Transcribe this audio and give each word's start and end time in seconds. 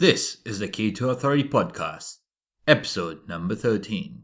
This 0.00 0.38
is 0.46 0.58
the 0.58 0.66
Key 0.66 0.92
to 0.92 1.10
Authority 1.10 1.44
podcast, 1.44 2.20
episode 2.66 3.28
number 3.28 3.54
13. 3.54 4.22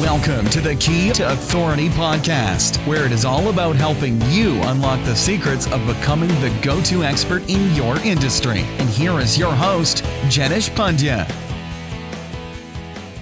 Welcome 0.00 0.48
to 0.48 0.62
the 0.62 0.74
Key 0.76 1.12
to 1.12 1.30
Authority 1.30 1.90
podcast, 1.90 2.78
where 2.86 3.04
it 3.04 3.12
is 3.12 3.26
all 3.26 3.50
about 3.50 3.76
helping 3.76 4.18
you 4.30 4.58
unlock 4.62 5.04
the 5.04 5.14
secrets 5.14 5.70
of 5.70 5.86
becoming 5.86 6.30
the 6.40 6.50
go 6.62 6.80
to 6.84 7.04
expert 7.04 7.42
in 7.50 7.74
your 7.74 7.98
industry. 7.98 8.60
And 8.78 8.88
here 8.88 9.20
is 9.20 9.36
your 9.36 9.52
host, 9.52 10.02
Jenish 10.32 10.70
Pandya. 10.70 11.28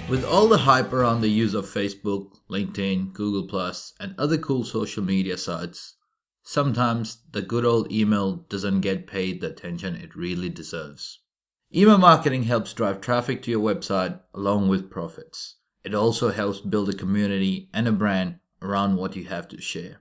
With 0.07 0.23
all 0.23 0.47
the 0.47 0.59
hype 0.59 0.93
around 0.93 1.19
the 1.19 1.27
use 1.27 1.55
of 1.55 1.65
Facebook, 1.65 2.37
LinkedIn, 2.49 3.11
Google, 3.11 3.73
and 3.99 4.15
other 4.17 4.37
cool 4.37 4.63
social 4.63 5.03
media 5.03 5.37
sites, 5.37 5.95
sometimes 6.41 7.17
the 7.33 7.41
good 7.41 7.65
old 7.65 7.91
email 7.91 8.45
doesn't 8.47 8.79
get 8.79 9.07
paid 9.07 9.41
the 9.41 9.47
attention 9.47 9.97
it 9.97 10.15
really 10.15 10.47
deserves. 10.47 11.19
Email 11.75 11.97
marketing 11.97 12.43
helps 12.43 12.71
drive 12.71 13.01
traffic 13.01 13.41
to 13.41 13.49
your 13.49 13.59
website 13.59 14.19
along 14.35 14.67
with 14.67 14.91
profits. 14.91 15.55
It 15.83 15.95
also 15.95 16.29
helps 16.29 16.59
build 16.59 16.89
a 16.89 16.93
community 16.93 17.67
and 17.73 17.87
a 17.87 17.91
brand 17.91 18.35
around 18.61 18.97
what 18.97 19.15
you 19.15 19.23
have 19.25 19.47
to 19.47 19.59
share. 19.59 19.97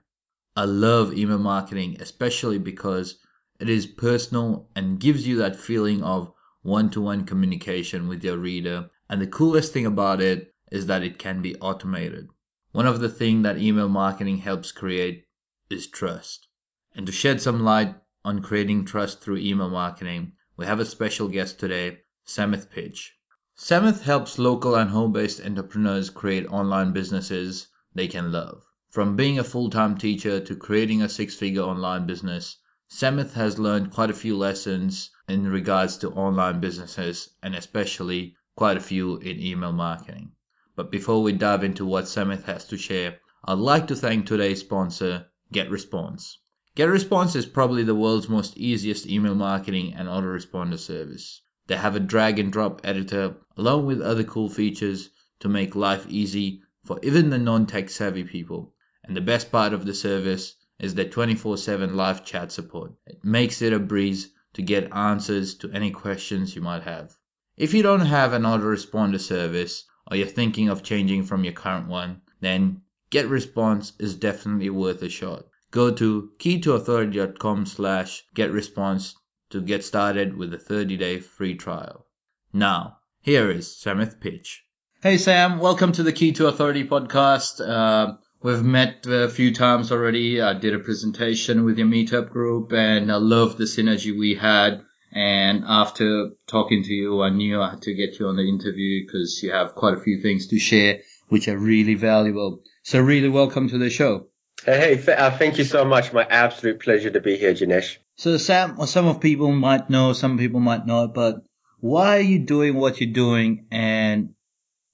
I 0.55 0.67
love 0.67 1.15
email 1.15 1.39
marketing, 1.39 1.97
especially 1.99 2.59
because 2.59 3.21
it 3.59 3.71
is 3.71 3.87
personal 3.87 4.69
and 4.77 5.01
gives 5.01 5.27
you 5.27 5.39
that 5.39 5.57
feeling 5.57 6.03
of 6.03 6.31
one 6.61 6.91
to 6.91 7.01
one 7.01 7.25
communication 7.25 8.07
with 8.07 8.23
your 8.23 8.37
reader. 8.37 8.91
And 9.09 9.23
the 9.23 9.27
coolest 9.27 9.73
thing 9.73 9.87
about 9.87 10.21
it 10.21 10.53
is 10.71 10.85
that 10.89 11.03
it 11.03 11.19
can 11.19 11.41
be 11.41 11.57
automated. 11.57 12.29
One 12.73 12.87
of 12.87 13.01
the 13.01 13.09
things 13.09 13.45
that 13.45 13.57
email 13.57 13.89
marketing 13.89 14.39
helps 14.39 14.73
create 14.73 15.25
is 15.71 15.87
trust. 15.87 16.49
And 16.95 17.07
to 17.07 17.13
shed 17.13 17.41
some 17.41 17.63
light 17.63 17.95
on 18.27 18.43
creating 18.43 18.85
trust 18.85 19.23
through 19.23 19.39
email 19.39 19.71
marketing, 19.71 20.33
we 20.57 20.67
have 20.67 20.81
a 20.81 20.85
special 20.85 21.29
guest 21.29 21.59
today, 21.59 21.99
Samith 22.27 22.71
Pich. 22.71 23.13
Samith 23.57 24.03
helps 24.03 24.39
local 24.39 24.75
and 24.75 24.91
home 24.91 25.13
based 25.13 25.41
entrepreneurs 25.41 26.11
create 26.11 26.47
online 26.47 26.93
businesses 26.93 27.69
they 27.95 28.09
can 28.09 28.33
love. 28.33 28.65
From 28.89 29.17
being 29.17 29.39
a 29.39 29.45
full 29.45 29.71
time 29.71 29.97
teacher 29.97 30.41
to 30.41 30.57
creating 30.57 31.01
a 31.01 31.09
six 31.09 31.35
figure 31.35 31.63
online 31.63 32.07
business, 32.07 32.59
Samith 32.91 33.33
has 33.33 33.59
learned 33.59 33.91
quite 33.91 34.11
a 34.11 34.15
few 34.15 34.37
lessons 34.37 35.11
in 35.27 35.51
regards 35.51 35.97
to 35.97 36.11
online 36.11 36.61
businesses 36.61 37.31
and 37.43 37.55
especially 37.55 38.37
quite 38.55 38.77
a 38.77 38.81
few 38.81 39.17
in 39.19 39.41
email 39.41 39.73
marketing. 39.73 40.33
But 40.77 40.91
before 40.91 41.23
we 41.23 41.33
dive 41.33 41.65
into 41.65 41.87
what 41.87 42.05
Samith 42.05 42.45
has 42.45 42.67
to 42.67 42.77
share, 42.77 43.19
I'd 43.45 43.59
like 43.59 43.87
to 43.87 43.97
thank 43.97 44.27
today's 44.27 44.61
sponsor, 44.61 45.27
GetResponse. 45.53 46.37
GetResponse 46.75 47.37
is 47.37 47.45
probably 47.45 47.83
the 47.83 47.95
world's 47.95 48.31
most 48.31 48.57
easiest 48.57 49.07
email 49.07 49.35
marketing 49.35 49.93
and 49.93 50.09
autoresponder 50.09 50.79
service. 50.79 51.43
They 51.67 51.77
have 51.77 51.95
a 51.95 52.01
drag 52.01 52.39
and 52.39 52.51
drop 52.51 52.81
editor 52.83 53.37
along 53.59 53.85
with 53.85 54.01
other 54.01 54.25
cool 54.25 54.49
features 54.49 55.11
to 55.41 55.51
make 55.51 55.77
life 55.77 56.07
easy 56.09 56.63
for 56.83 56.99
even 57.03 57.29
the 57.29 57.39
non 57.39 57.67
tech 57.67 57.91
savvy 57.91 58.25
people. 58.25 58.75
And 59.05 59.15
the 59.15 59.21
best 59.21 59.53
part 59.53 59.75
of 59.75 59.85
the 59.85 59.93
service 59.93 60.55
is 60.79 60.95
their 60.95 61.09
24 61.09 61.59
7 61.59 61.95
live 61.95 62.25
chat 62.25 62.51
support. 62.51 62.93
It 63.07 63.23
makes 63.23 63.61
it 63.61 63.75
a 63.75 63.79
breeze 63.79 64.33
to 64.55 64.63
get 64.63 64.91
answers 64.95 65.55
to 65.57 65.71
any 65.73 65.91
questions 65.91 66.57
you 66.57 66.63
might 66.63 66.85
have. 66.85 67.19
If 67.57 67.75
you 67.75 67.83
don't 67.83 68.07
have 68.07 68.33
an 68.33 68.45
autoresponder 68.45 69.21
service 69.21 69.85
or 70.11 70.17
you're 70.17 70.27
thinking 70.27 70.71
of 70.71 70.83
changing 70.83 71.25
from 71.25 71.45
your 71.45 71.53
current 71.53 71.89
one, 71.89 72.23
then 72.41 72.81
GetResponse 73.11 73.93
is 73.99 74.15
definitely 74.15 74.71
worth 74.71 75.03
a 75.03 75.11
shot. 75.11 75.45
Go 75.73 75.91
to 75.91 76.33
keytoauthority.com 76.39 77.65
slash 77.65 78.25
getresponse 78.37 79.15
to 79.49 79.63
get 79.63 79.83
started 79.83 80.37
with 80.37 80.53
a 80.53 80.59
30 80.59 80.99
day 80.99 81.19
free 81.19 81.55
trial. 81.55 82.05
Now, 82.53 82.99
here 83.23 83.51
is 83.51 83.69
Samith 83.69 84.21
Pich. 84.21 84.59
Hey 85.03 85.17
Sam, 85.17 85.61
welcome 85.61 85.93
to 85.93 86.03
the 86.03 86.13
Key 86.13 86.33
to 86.33 86.49
Authority 86.49 86.87
podcast. 86.87 87.67
Uh, 87.67 88.17
we've 88.43 88.63
met 88.63 89.07
a 89.07 89.31
few 89.31 89.55
times 89.55 89.91
already. 89.91 90.43
I 90.43 90.53
did 90.53 90.75
a 90.75 90.79
presentation 90.79 91.65
with 91.65 91.79
your 91.79 91.87
meetup 91.87 92.29
group 92.29 92.75
and 92.75 93.11
I 93.11 93.17
love 93.17 93.57
the 93.57 93.65
synergy 93.65 94.15
we 94.15 94.35
had. 94.35 94.83
And 95.11 95.65
after 95.67 96.33
talking 96.49 96.83
to 96.83 96.93
you, 96.93 97.23
I 97.23 97.31
knew 97.31 97.63
I 97.63 97.71
had 97.71 97.83
to 97.83 97.95
get 97.95 98.19
you 98.19 98.29
on 98.29 98.37
the 98.37 98.47
interview 98.47 99.07
because 99.07 99.43
you 99.43 99.53
have 99.53 99.75
quite 99.75 99.95
a 99.95 100.01
few 100.03 100.21
things 100.21 100.49
to 100.49 100.59
share, 100.59 100.99
which 101.29 101.49
are 101.49 101.57
really 101.57 101.95
valuable. 101.95 102.61
So 102.83 103.01
really 103.01 103.31
welcome 103.31 103.71
to 103.71 103.79
the 103.79 103.89
show. 103.89 104.27
Hey, 104.65 104.97
hey 104.97 105.15
uh, 105.15 105.37
thank 105.37 105.59
you 105.59 105.65
so 105.65 105.85
much. 105.85 106.13
My 106.13 106.25
absolute 106.25 106.81
pleasure 106.81 107.11
to 107.11 107.21
be 107.21 107.37
here, 107.37 107.53
Janesh. 107.53 107.97
So 108.17 108.37
Sam, 108.37 108.87
some 108.87 109.07
of 109.09 109.21
people 109.21 109.51
might 109.51 109.91
know, 109.91 110.13
some 110.13 110.39
people 110.39 110.61
might 110.61 110.87
not, 110.87 111.15
but 111.15 111.43
why 111.81 112.19
are 112.19 112.21
you 112.21 112.39
doing 112.39 112.77
what 112.77 113.01
you're 113.01 113.13
doing 113.13 113.67
and 113.73 114.35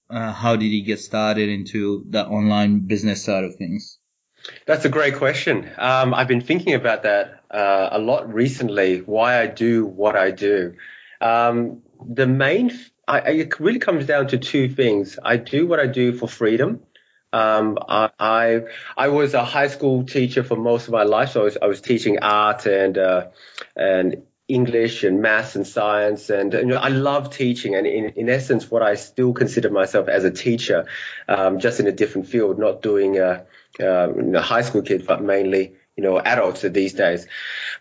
uh, 0.09 0.33
how 0.33 0.56
did 0.56 0.69
you 0.69 0.83
get 0.84 1.01
started 1.01 1.51
into 1.51 2.05
the 2.09 2.27
online 2.27 2.87
business 2.87 3.23
side 3.23 3.45
of 3.45 3.56
things? 3.56 3.99
That's 4.67 4.87
a 4.87 4.89
great 4.89 5.17
question. 5.17 5.71
Um, 5.77 6.15
I've 6.15 6.29
been 6.29 6.41
thinking 6.41 6.75
about 6.75 7.03
that 7.03 7.43
uh, 7.50 7.89
a 7.93 7.99
lot 7.99 8.33
recently. 8.33 9.00
Why 9.00 9.41
I 9.41 9.47
do 9.47 9.85
what 9.85 10.17
I 10.17 10.31
do. 10.31 10.77
Um, 11.21 11.83
the 12.09 12.27
main, 12.27 12.71
I, 13.06 13.19
it 13.19 13.61
really 13.61 13.81
comes 13.81 14.06
down 14.06 14.29
to 14.29 14.39
two 14.39 14.69
things. 14.69 15.19
I 15.23 15.37
do 15.37 15.67
what 15.67 15.81
I 15.81 15.87
do 15.87 16.12
for 16.12 16.29
freedom, 16.29 16.81
um, 17.33 17.78
I, 17.89 18.62
I 18.97 19.09
was 19.09 19.34
a 19.34 19.44
high 19.44 19.69
school 19.69 20.05
teacher 20.05 20.43
for 20.43 20.56
most 20.56 20.87
of 20.87 20.93
my 20.93 21.03
life, 21.03 21.31
so 21.31 21.43
I 21.43 21.44
was, 21.44 21.59
I 21.62 21.66
was 21.66 21.81
teaching 21.81 22.19
art 22.21 22.66
and 22.66 22.97
uh, 22.97 23.27
and 23.77 24.22
English 24.49 25.05
and 25.05 25.21
maths 25.21 25.55
and 25.55 25.67
science, 25.67 26.31
and 26.31 26.55
you 26.55 26.65
know, 26.65 26.77
I 26.77 26.88
love 26.88 27.31
teaching. 27.31 27.75
And 27.75 27.87
in, 27.87 28.06
in 28.11 28.31
essence, 28.31 28.71
what 28.71 28.83
I 28.83 28.94
still 28.94 29.34
consider 29.34 29.69
myself 29.69 30.09
as 30.09 30.25
a 30.25 30.31
teacher, 30.31 30.87
um, 31.28 31.59
just 31.59 31.81
in 31.81 31.87
a 31.87 31.93
different 31.93 32.28
field, 32.28 32.59
not 32.59 32.81
doing 32.81 33.19
a, 33.19 33.44
a 33.78 34.41
high 34.41 34.62
school 34.62 34.83
kids, 34.83 35.05
but 35.06 35.22
mainly 35.22 35.75
you 35.98 36.04
know, 36.04 36.20
adults 36.20 36.62
these 36.62 36.92
days. 36.92 37.26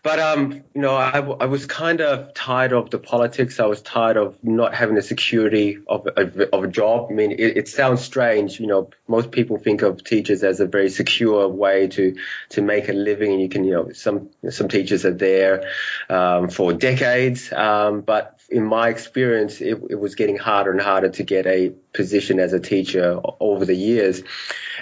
But, 0.01 0.17
um, 0.17 0.63
you 0.73 0.81
know, 0.81 0.95
I, 0.95 1.19
I 1.19 1.45
was 1.45 1.67
kind 1.67 2.01
of 2.01 2.33
tired 2.33 2.73
of 2.73 2.89
the 2.89 2.97
politics. 2.97 3.59
I 3.59 3.67
was 3.67 3.83
tired 3.83 4.17
of 4.17 4.43
not 4.43 4.73
having 4.73 4.95
the 4.95 5.03
security 5.03 5.77
of, 5.87 6.07
of, 6.07 6.35
of 6.51 6.63
a 6.63 6.67
job. 6.67 7.09
I 7.11 7.13
mean, 7.13 7.33
it, 7.33 7.57
it, 7.57 7.67
sounds 7.67 8.01
strange. 8.01 8.59
You 8.59 8.65
know, 8.65 8.89
most 9.07 9.29
people 9.29 9.59
think 9.59 9.83
of 9.83 10.03
teachers 10.03 10.43
as 10.43 10.59
a 10.59 10.65
very 10.65 10.89
secure 10.89 11.47
way 11.47 11.89
to, 11.89 12.17
to 12.49 12.61
make 12.63 12.89
a 12.89 12.93
living. 12.93 13.33
And 13.33 13.41
you 13.41 13.49
can, 13.49 13.63
you 13.63 13.73
know, 13.73 13.91
some, 13.91 14.29
some 14.49 14.67
teachers 14.67 15.05
are 15.05 15.13
there, 15.13 15.69
um, 16.09 16.49
for 16.49 16.73
decades. 16.73 17.53
Um, 17.53 18.01
but 18.01 18.39
in 18.49 18.65
my 18.65 18.89
experience, 18.89 19.61
it, 19.61 19.79
it 19.91 19.99
was 19.99 20.15
getting 20.15 20.37
harder 20.37 20.71
and 20.71 20.81
harder 20.81 21.09
to 21.09 21.23
get 21.23 21.45
a 21.45 21.69
position 21.93 22.39
as 22.39 22.53
a 22.53 22.59
teacher 22.59 23.21
over 23.39 23.63
the 23.63 23.75
years. 23.75 24.23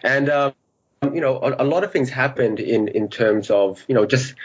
And, 0.03 0.29
um, 0.29 0.53
you 1.01 1.21
know, 1.21 1.37
a, 1.37 1.63
a, 1.63 1.65
lot 1.65 1.83
of 1.83 1.91
things 1.91 2.09
happened 2.09 2.59
in, 2.59 2.87
in 2.87 3.09
terms 3.09 3.49
of, 3.49 3.83
you 3.87 3.95
know, 3.95 4.05
just 4.05 4.35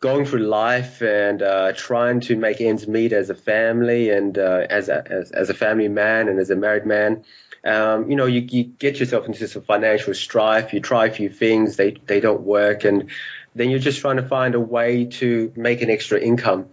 going 0.00 0.24
through 0.24 0.40
life 0.40 1.02
and 1.02 1.42
uh, 1.42 1.72
trying 1.72 2.20
to 2.20 2.36
make 2.36 2.60
ends 2.60 2.86
meet 2.86 3.12
as 3.12 3.30
a 3.30 3.34
family 3.34 4.10
and 4.10 4.38
uh, 4.38 4.66
as, 4.68 4.88
a, 4.88 5.10
as, 5.10 5.30
as 5.30 5.50
a 5.50 5.54
family 5.54 5.88
man 5.88 6.28
and 6.28 6.38
as 6.38 6.50
a 6.50 6.56
married 6.56 6.86
man. 6.86 7.24
Um, 7.64 8.10
you 8.10 8.16
know, 8.16 8.26
you, 8.26 8.42
you 8.42 8.64
get 8.64 9.00
yourself 9.00 9.26
into 9.26 9.48
some 9.48 9.62
financial 9.62 10.12
strife. 10.12 10.74
You 10.74 10.80
try 10.80 11.06
a 11.06 11.12
few 11.12 11.30
things, 11.30 11.76
they 11.76 11.92
they 11.92 12.20
don't 12.20 12.42
work, 12.42 12.84
and 12.84 13.08
then 13.54 13.70
you're 13.70 13.78
just 13.78 14.00
trying 14.00 14.16
to 14.16 14.28
find 14.28 14.54
a 14.54 14.60
way 14.60 15.06
to 15.06 15.50
make 15.56 15.80
an 15.80 15.88
extra 15.88 16.20
income. 16.20 16.68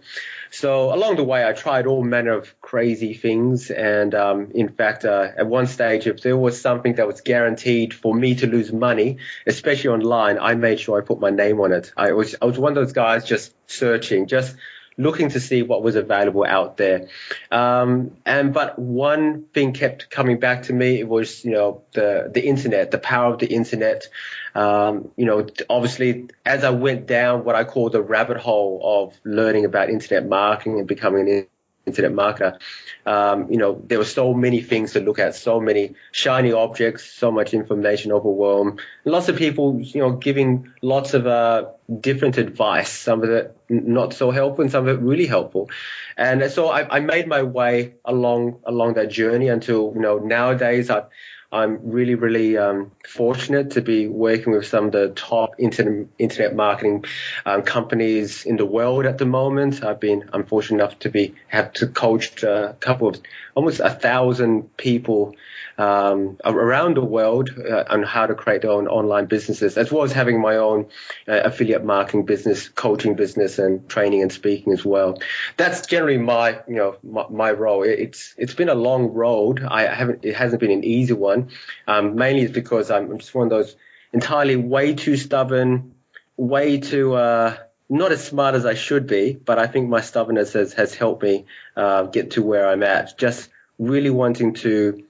So 0.52 0.92
along 0.92 1.16
the 1.16 1.24
way, 1.24 1.46
I 1.48 1.54
tried 1.54 1.86
all 1.86 2.04
manner 2.04 2.32
of 2.32 2.60
crazy 2.60 3.14
things. 3.14 3.70
And 3.70 4.14
um, 4.14 4.50
in 4.54 4.68
fact, 4.68 5.06
uh, 5.06 5.28
at 5.34 5.46
one 5.46 5.66
stage, 5.66 6.06
if 6.06 6.20
there 6.20 6.36
was 6.36 6.60
something 6.60 6.96
that 6.96 7.06
was 7.06 7.22
guaranteed 7.22 7.94
for 7.94 8.14
me 8.14 8.34
to 8.34 8.46
lose 8.46 8.70
money, 8.70 9.16
especially 9.46 9.88
online, 9.88 10.38
I 10.38 10.54
made 10.54 10.78
sure 10.78 11.00
I 11.00 11.04
put 11.06 11.20
my 11.20 11.30
name 11.30 11.58
on 11.62 11.72
it. 11.72 11.94
I 11.96 12.12
was, 12.12 12.36
I 12.42 12.44
was 12.44 12.58
one 12.58 12.72
of 12.72 12.76
those 12.76 12.92
guys 12.92 13.24
just 13.24 13.54
searching, 13.66 14.26
just 14.26 14.54
looking 14.96 15.30
to 15.30 15.40
see 15.40 15.62
what 15.62 15.82
was 15.82 15.96
available 15.96 16.44
out 16.44 16.76
there. 16.76 17.08
Um, 17.50 18.16
and 18.24 18.52
but 18.52 18.78
one 18.78 19.44
thing 19.54 19.72
kept 19.72 20.10
coming 20.10 20.38
back 20.38 20.64
to 20.64 20.72
me. 20.72 20.98
It 20.98 21.08
was 21.08 21.44
you 21.44 21.52
know 21.52 21.82
the 21.92 22.30
the 22.32 22.46
internet, 22.46 22.90
the 22.90 22.98
power 22.98 23.32
of 23.32 23.38
the 23.38 23.46
internet. 23.46 24.08
Um, 24.54 25.10
you 25.16 25.24
know, 25.24 25.46
obviously, 25.68 26.28
as 26.44 26.64
I 26.64 26.70
went 26.70 27.06
down 27.06 27.44
what 27.44 27.54
I 27.54 27.64
call 27.64 27.90
the 27.90 28.02
rabbit 28.02 28.36
hole 28.36 28.80
of 28.82 29.14
learning 29.24 29.64
about 29.64 29.88
internet 29.88 30.28
marketing 30.28 30.78
and 30.78 30.86
becoming 30.86 31.28
an 31.28 31.46
internet 31.86 32.12
marketer, 32.12 32.58
um, 33.06 33.50
you 33.50 33.56
know, 33.56 33.80
there 33.86 33.98
were 33.98 34.04
so 34.04 34.32
many 34.32 34.60
things 34.60 34.92
to 34.92 35.00
look 35.00 35.18
at, 35.18 35.34
so 35.34 35.60
many 35.60 35.94
shiny 36.12 36.52
objects, 36.52 37.04
so 37.04 37.30
much 37.30 37.54
information 37.54 38.12
overwhelm. 38.12 38.78
Lots 39.04 39.28
of 39.28 39.36
people, 39.36 39.80
you 39.80 40.00
know, 40.00 40.12
giving 40.12 40.72
lots 40.80 41.14
of 41.14 41.26
uh, 41.26 41.66
different 42.00 42.38
advice. 42.38 42.90
Some 42.90 43.22
of 43.22 43.30
it 43.30 43.56
not 43.68 44.14
so 44.14 44.30
helpful, 44.30 44.62
and 44.62 44.70
some 44.70 44.86
of 44.86 44.96
it 44.96 45.02
really 45.02 45.26
helpful. 45.26 45.70
And 46.16 46.50
so 46.50 46.68
I, 46.68 46.96
I 46.96 47.00
made 47.00 47.26
my 47.26 47.42
way 47.42 47.94
along 48.04 48.60
along 48.64 48.94
that 48.94 49.10
journey 49.10 49.48
until 49.48 49.92
you 49.94 50.00
know 50.00 50.18
nowadays 50.18 50.90
I 50.90 51.04
I'm 51.52 51.90
really, 51.90 52.14
really 52.14 52.56
um, 52.56 52.92
fortunate 53.06 53.72
to 53.72 53.82
be 53.82 54.08
working 54.08 54.54
with 54.54 54.66
some 54.66 54.86
of 54.86 54.92
the 54.92 55.10
top 55.10 55.56
internet, 55.58 56.06
internet 56.18 56.56
marketing 56.56 57.04
um, 57.44 57.62
companies 57.62 58.46
in 58.46 58.56
the 58.56 58.64
world 58.64 59.04
at 59.04 59.18
the 59.18 59.26
moment. 59.26 59.84
I've 59.84 60.00
been, 60.00 60.30
I'm 60.32 60.44
fortunate 60.44 60.82
enough 60.82 60.98
to 61.00 61.10
be, 61.10 61.34
have 61.48 61.74
to 61.74 61.88
coach 61.88 62.42
a 62.42 62.74
couple 62.80 63.08
of, 63.08 63.20
almost 63.54 63.80
a 63.80 63.90
thousand 63.90 64.74
people 64.78 65.36
um, 65.78 66.38
around 66.44 66.96
the 66.96 67.04
world 67.04 67.50
uh, 67.58 67.84
on 67.88 68.02
how 68.02 68.26
to 68.26 68.34
create 68.34 68.62
their 68.62 68.70
own 68.70 68.88
online 68.88 69.26
businesses, 69.26 69.76
as 69.76 69.90
well 69.90 70.04
as 70.04 70.12
having 70.12 70.40
my 70.40 70.56
own 70.56 70.86
uh, 71.28 71.40
affiliate 71.44 71.84
marketing 71.84 72.24
business, 72.24 72.68
coaching 72.68 73.14
business, 73.14 73.58
and 73.58 73.88
training 73.88 74.22
and 74.22 74.32
speaking 74.32 74.72
as 74.72 74.84
well. 74.84 75.18
That's 75.56 75.86
generally 75.86 76.18
my, 76.18 76.60
you 76.68 76.76
know, 76.76 76.96
my, 77.02 77.26
my 77.28 77.52
role. 77.52 77.82
It's 77.82 78.34
it's 78.36 78.54
been 78.54 78.68
a 78.68 78.74
long 78.74 79.12
road. 79.12 79.62
I 79.66 79.82
haven't. 79.82 80.24
It 80.24 80.36
hasn't 80.36 80.60
been 80.60 80.70
an 80.70 80.84
easy 80.84 81.14
one. 81.14 81.50
Um, 81.86 82.16
mainly 82.16 82.42
it's 82.42 82.52
because 82.52 82.90
I'm 82.90 83.18
just 83.18 83.34
one 83.34 83.46
of 83.46 83.50
those 83.50 83.76
entirely 84.12 84.56
way 84.56 84.94
too 84.94 85.16
stubborn, 85.16 85.94
way 86.36 86.78
too. 86.78 87.14
Uh, 87.14 87.56
not 87.88 88.10
as 88.10 88.24
smart 88.24 88.54
as 88.54 88.64
I 88.64 88.72
should 88.72 89.06
be, 89.06 89.34
but 89.34 89.58
I 89.58 89.66
think 89.66 89.90
my 89.90 90.00
stubbornness 90.00 90.54
has, 90.54 90.72
has 90.72 90.94
helped 90.94 91.22
me 91.22 91.44
uh, 91.76 92.04
get 92.04 92.32
to 92.32 92.42
where 92.42 92.66
I'm 92.66 92.82
at. 92.82 93.18
Just 93.18 93.50
really 93.78 94.08
wanting 94.08 94.54
to 94.54 95.04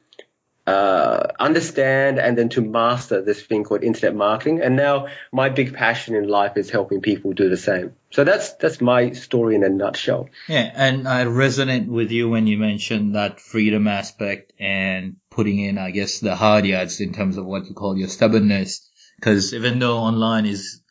uh, 0.67 1.26
understand 1.41 2.20
and 2.20 2.38
then 2.38 2.49
to 2.50 2.61
master 2.61 3.20
this 3.20 3.43
thing 3.43 3.64
called 3.64 3.82
internet 3.82 4.14
marketing. 4.14 4.61
And 4.62 4.76
now 4.76 5.09
my 5.32 5.49
big 5.49 5.75
passion 5.75 6.14
in 6.14 6.29
life 6.29 6.56
is 6.56 6.70
helping 6.70 7.00
people 7.00 7.32
do 7.32 7.49
the 7.49 7.56
same. 7.56 7.94
So 8.11 8.25
that's 8.25 8.55
that's 8.55 8.81
my 8.81 9.12
story 9.12 9.56
in 9.56 9.64
a 9.64 9.69
nutshell. 9.69 10.29
Yeah, 10.49 10.70
and 10.75 11.09
I 11.09 11.25
resonate 11.25 11.87
with 11.87 12.11
you 12.11 12.29
when 12.29 12.47
you 12.47 12.59
mentioned 12.59 13.17
that 13.17 13.41
freedom 13.41 13.88
aspect 13.88 14.53
and 14.61 15.17
putting 15.31 15.59
in, 15.59 15.79
I 15.79 15.91
guess, 15.91 16.20
the 16.20 16.37
hard 16.37 16.64
yards 16.67 17.00
in 17.00 17.12
terms 17.12 17.38
of 17.38 17.47
what 17.47 17.67
you 17.67 17.75
call 17.75 17.97
your 17.97 18.09
stubbornness. 18.09 18.88
Because 19.17 19.55
even 19.55 19.79
though 19.79 19.99
online 19.99 20.47
is 20.47 20.82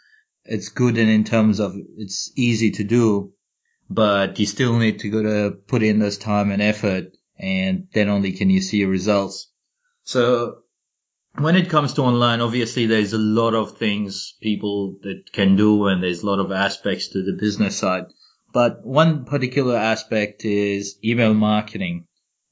it's 0.43 0.69
good 0.69 0.97
and 0.97 1.09
in 1.09 1.23
terms 1.23 1.59
of 1.59 1.75
it's 1.97 2.31
easy 2.35 2.71
to 2.71 2.83
do, 2.83 3.33
but 3.89 4.39
you 4.39 4.45
still 4.45 4.77
need 4.77 4.99
to 4.99 5.09
go 5.09 5.21
to 5.21 5.51
put 5.67 5.83
in 5.83 5.99
this 5.99 6.17
time 6.17 6.51
and 6.51 6.61
effort, 6.61 7.15
and 7.37 7.87
then 7.93 8.09
only 8.09 8.33
can 8.33 8.49
you 8.49 8.61
see 8.61 8.77
your 8.77 8.89
results. 8.89 9.50
So 10.03 10.63
when 11.37 11.55
it 11.55 11.69
comes 11.69 11.93
to 11.93 12.01
online, 12.01 12.41
obviously 12.41 12.85
there's 12.85 13.13
a 13.13 13.17
lot 13.17 13.53
of 13.53 13.77
things 13.77 14.35
people 14.41 14.97
that 15.03 15.31
can 15.31 15.55
do 15.55 15.87
and 15.87 16.03
there's 16.03 16.23
a 16.23 16.25
lot 16.25 16.39
of 16.39 16.51
aspects 16.51 17.09
to 17.09 17.23
the 17.23 17.37
business 17.39 17.77
side. 17.77 18.05
But 18.53 18.85
one 18.85 19.25
particular 19.25 19.77
aspect 19.77 20.43
is 20.43 20.97
email 21.03 21.33
marketing. 21.33 22.07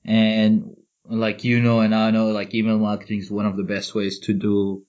And 0.06 0.76
like 1.06 1.44
you 1.44 1.60
know 1.62 1.82
and 1.82 1.94
I 1.94 2.12
know, 2.12 2.28
like 2.28 2.54
email 2.54 2.78
marketing 2.78 3.20
is 3.20 3.32
one 3.32 3.46
of 3.46 3.58
the 3.58 3.64
best 3.64 3.94
ways 3.94 4.20
to 4.20 4.34
do 4.34 4.86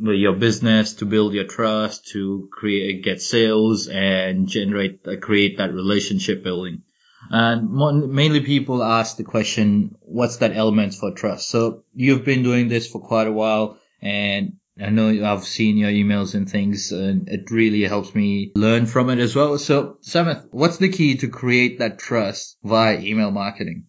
your 0.00 0.34
business, 0.34 0.94
to 0.94 1.06
build 1.06 1.34
your 1.34 1.46
trust, 1.46 2.08
to 2.08 2.48
create, 2.52 3.02
get 3.02 3.20
sales 3.20 3.88
and 3.88 4.46
generate, 4.48 5.00
uh, 5.06 5.16
create 5.16 5.58
that 5.58 5.72
relationship 5.72 6.44
building. 6.44 6.82
And 7.30 7.70
mainly 8.10 8.40
people 8.40 8.82
ask 8.82 9.16
the 9.16 9.24
question, 9.24 9.96
what's 10.00 10.38
that 10.38 10.56
element 10.56 10.94
for 10.94 11.12
trust? 11.12 11.48
So 11.48 11.84
you've 11.94 12.24
been 12.24 12.42
doing 12.42 12.68
this 12.68 12.90
for 12.90 13.00
quite 13.00 13.26
a 13.26 13.32
while 13.32 13.78
and 14.00 14.54
I 14.80 14.90
know 14.90 15.08
I've 15.08 15.44
seen 15.44 15.76
your 15.76 15.90
emails 15.90 16.34
and 16.34 16.48
things 16.48 16.92
and 16.92 17.28
it 17.28 17.50
really 17.50 17.82
helps 17.82 18.14
me 18.14 18.52
learn 18.54 18.86
from 18.86 19.10
it 19.10 19.18
as 19.18 19.34
well. 19.34 19.58
So 19.58 19.98
Samith, 20.02 20.46
what's 20.50 20.78
the 20.78 20.88
key 20.88 21.16
to 21.16 21.28
create 21.28 21.80
that 21.80 21.98
trust 21.98 22.56
via 22.62 22.98
email 23.00 23.30
marketing? 23.30 23.86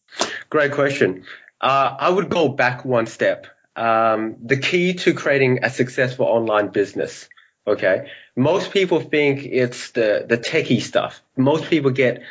Great 0.49 0.71
question. 0.71 1.25
Uh, 1.61 1.95
I 1.99 2.09
would 2.09 2.29
go 2.29 2.49
back 2.49 2.85
one 2.85 3.05
step. 3.05 3.47
Um, 3.75 4.37
the 4.43 4.57
key 4.57 4.95
to 4.95 5.13
creating 5.13 5.59
a 5.63 5.69
successful 5.69 6.25
online 6.25 6.69
business. 6.69 7.29
Okay. 7.67 8.09
Most 8.35 8.71
people 8.71 8.99
think 8.99 9.45
it's 9.45 9.91
the, 9.91 10.25
the 10.27 10.37
techie 10.37 10.81
stuff. 10.81 11.21
Most 11.37 11.65
people 11.65 11.91
get 11.91 12.23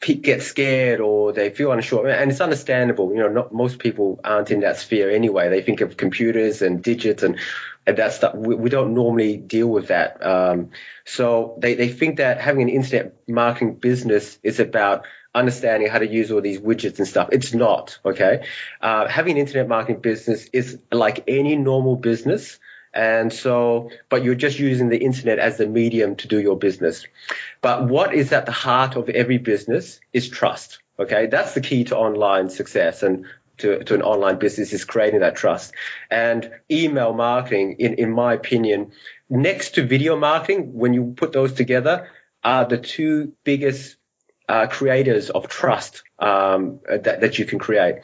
get 0.00 0.42
scared 0.42 1.00
or 1.00 1.32
they 1.32 1.50
feel 1.50 1.72
unsure, 1.72 2.08
and 2.08 2.30
it's 2.30 2.40
understandable. 2.40 3.10
You 3.10 3.20
know, 3.20 3.28
not 3.28 3.52
most 3.52 3.78
people 3.78 4.20
aren't 4.24 4.50
in 4.50 4.60
that 4.60 4.78
sphere 4.78 5.10
anyway. 5.10 5.48
They 5.48 5.62
think 5.62 5.80
of 5.80 5.96
computers 5.96 6.62
and 6.62 6.82
digits 6.82 7.22
and 7.22 7.38
and 7.86 7.96
that 7.96 8.12
stuff. 8.12 8.34
We, 8.34 8.54
we 8.54 8.70
don't 8.70 8.94
normally 8.94 9.36
deal 9.36 9.68
with 9.68 9.88
that. 9.88 10.24
Um, 10.24 10.70
so 11.04 11.58
they 11.60 11.74
they 11.74 11.88
think 11.88 12.16
that 12.16 12.40
having 12.40 12.62
an 12.62 12.68
internet 12.68 13.16
marketing 13.28 13.74
business 13.74 14.38
is 14.42 14.60
about 14.60 15.04
understanding 15.34 15.88
how 15.88 15.98
to 15.98 16.08
use 16.08 16.30
all 16.30 16.40
these 16.40 16.60
widgets 16.60 16.98
and 16.98 17.06
stuff. 17.06 17.28
It's 17.32 17.54
not 17.54 17.98
okay. 18.04 18.46
Uh, 18.80 19.06
having 19.08 19.32
an 19.32 19.38
internet 19.38 19.68
marketing 19.68 20.00
business 20.00 20.48
is 20.52 20.78
like 20.90 21.24
any 21.28 21.56
normal 21.56 21.96
business. 21.96 22.58
And 22.92 23.32
so, 23.32 23.90
but 24.08 24.24
you're 24.24 24.34
just 24.34 24.58
using 24.58 24.88
the 24.88 24.98
internet 24.98 25.38
as 25.38 25.58
the 25.58 25.66
medium 25.66 26.16
to 26.16 26.28
do 26.28 26.40
your 26.40 26.56
business. 26.56 27.06
But 27.60 27.86
what 27.88 28.14
is 28.14 28.32
at 28.32 28.46
the 28.46 28.52
heart 28.52 28.96
of 28.96 29.08
every 29.08 29.38
business 29.38 30.00
is 30.12 30.28
trust. 30.28 30.80
Okay. 30.98 31.26
That's 31.26 31.54
the 31.54 31.60
key 31.60 31.84
to 31.84 31.96
online 31.96 32.50
success 32.50 33.02
and 33.02 33.26
to, 33.58 33.84
to 33.84 33.94
an 33.94 34.02
online 34.02 34.38
business 34.38 34.72
is 34.72 34.84
creating 34.84 35.20
that 35.20 35.36
trust. 35.36 35.72
And 36.10 36.50
email 36.70 37.12
marketing, 37.12 37.76
in, 37.78 37.94
in 37.94 38.10
my 38.10 38.34
opinion, 38.34 38.92
next 39.28 39.76
to 39.76 39.86
video 39.86 40.18
marketing, 40.18 40.72
when 40.74 40.92
you 40.94 41.14
put 41.16 41.32
those 41.32 41.52
together, 41.52 42.08
are 42.42 42.64
the 42.64 42.78
two 42.78 43.32
biggest 43.44 43.96
uh, 44.48 44.66
creators 44.66 45.30
of 45.30 45.46
trust 45.46 46.02
um, 46.18 46.80
that, 46.88 47.20
that 47.20 47.38
you 47.38 47.44
can 47.44 47.58
create. 47.58 47.96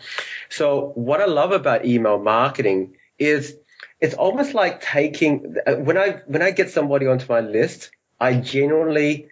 So 0.48 0.92
what 0.94 1.20
I 1.20 1.26
love 1.26 1.52
about 1.52 1.84
email 1.84 2.18
marketing 2.18 2.96
is 3.18 3.56
it's 4.00 4.14
almost 4.14 4.54
like 4.54 4.80
taking 4.80 5.56
when 5.66 5.96
I 5.96 6.22
when 6.26 6.42
I 6.42 6.50
get 6.50 6.70
somebody 6.70 7.06
onto 7.06 7.26
my 7.32 7.40
list, 7.40 7.90
I 8.20 8.34
generally 8.34 9.28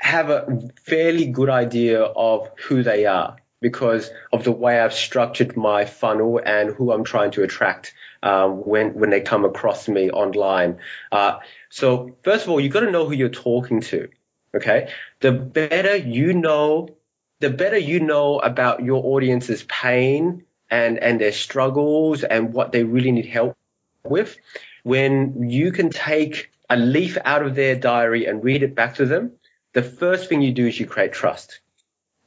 have 0.00 0.30
a 0.30 0.70
fairly 0.84 1.26
good 1.26 1.50
idea 1.50 2.02
of 2.02 2.50
who 2.66 2.82
they 2.82 3.04
are 3.06 3.36
because 3.60 4.10
of 4.32 4.44
the 4.44 4.52
way 4.52 4.78
I've 4.78 4.94
structured 4.94 5.56
my 5.56 5.84
funnel 5.84 6.40
and 6.44 6.70
who 6.70 6.92
I'm 6.92 7.04
trying 7.04 7.32
to 7.32 7.42
attract 7.42 7.92
um, 8.22 8.58
when 8.64 8.94
when 8.94 9.10
they 9.10 9.20
come 9.20 9.44
across 9.44 9.88
me 9.88 10.10
online. 10.10 10.78
Uh, 11.12 11.38
so 11.68 12.16
first 12.22 12.44
of 12.44 12.50
all, 12.50 12.60
you've 12.60 12.72
got 12.72 12.80
to 12.80 12.90
know 12.90 13.06
who 13.06 13.12
you're 13.12 13.28
talking 13.28 13.80
to. 13.82 14.08
Okay, 14.54 14.92
the 15.20 15.32
better 15.32 15.94
you 15.94 16.32
know, 16.32 16.88
the 17.40 17.50
better 17.50 17.76
you 17.76 18.00
know 18.00 18.38
about 18.38 18.82
your 18.82 19.04
audience's 19.04 19.62
pain 19.64 20.44
and 20.70 20.98
and 20.98 21.20
their 21.20 21.32
struggles 21.32 22.24
and 22.24 22.54
what 22.54 22.72
they 22.72 22.84
really 22.84 23.12
need 23.12 23.26
help 23.26 23.57
with, 24.04 24.36
when 24.82 25.50
you 25.50 25.72
can 25.72 25.90
take 25.90 26.50
a 26.70 26.76
leaf 26.76 27.16
out 27.24 27.42
of 27.42 27.54
their 27.54 27.74
diary 27.74 28.26
and 28.26 28.44
read 28.44 28.62
it 28.62 28.74
back 28.74 28.96
to 28.96 29.06
them, 29.06 29.32
the 29.72 29.82
first 29.82 30.28
thing 30.28 30.42
you 30.42 30.52
do 30.52 30.66
is 30.66 30.78
you 30.78 30.86
create 30.86 31.12
trust 31.12 31.60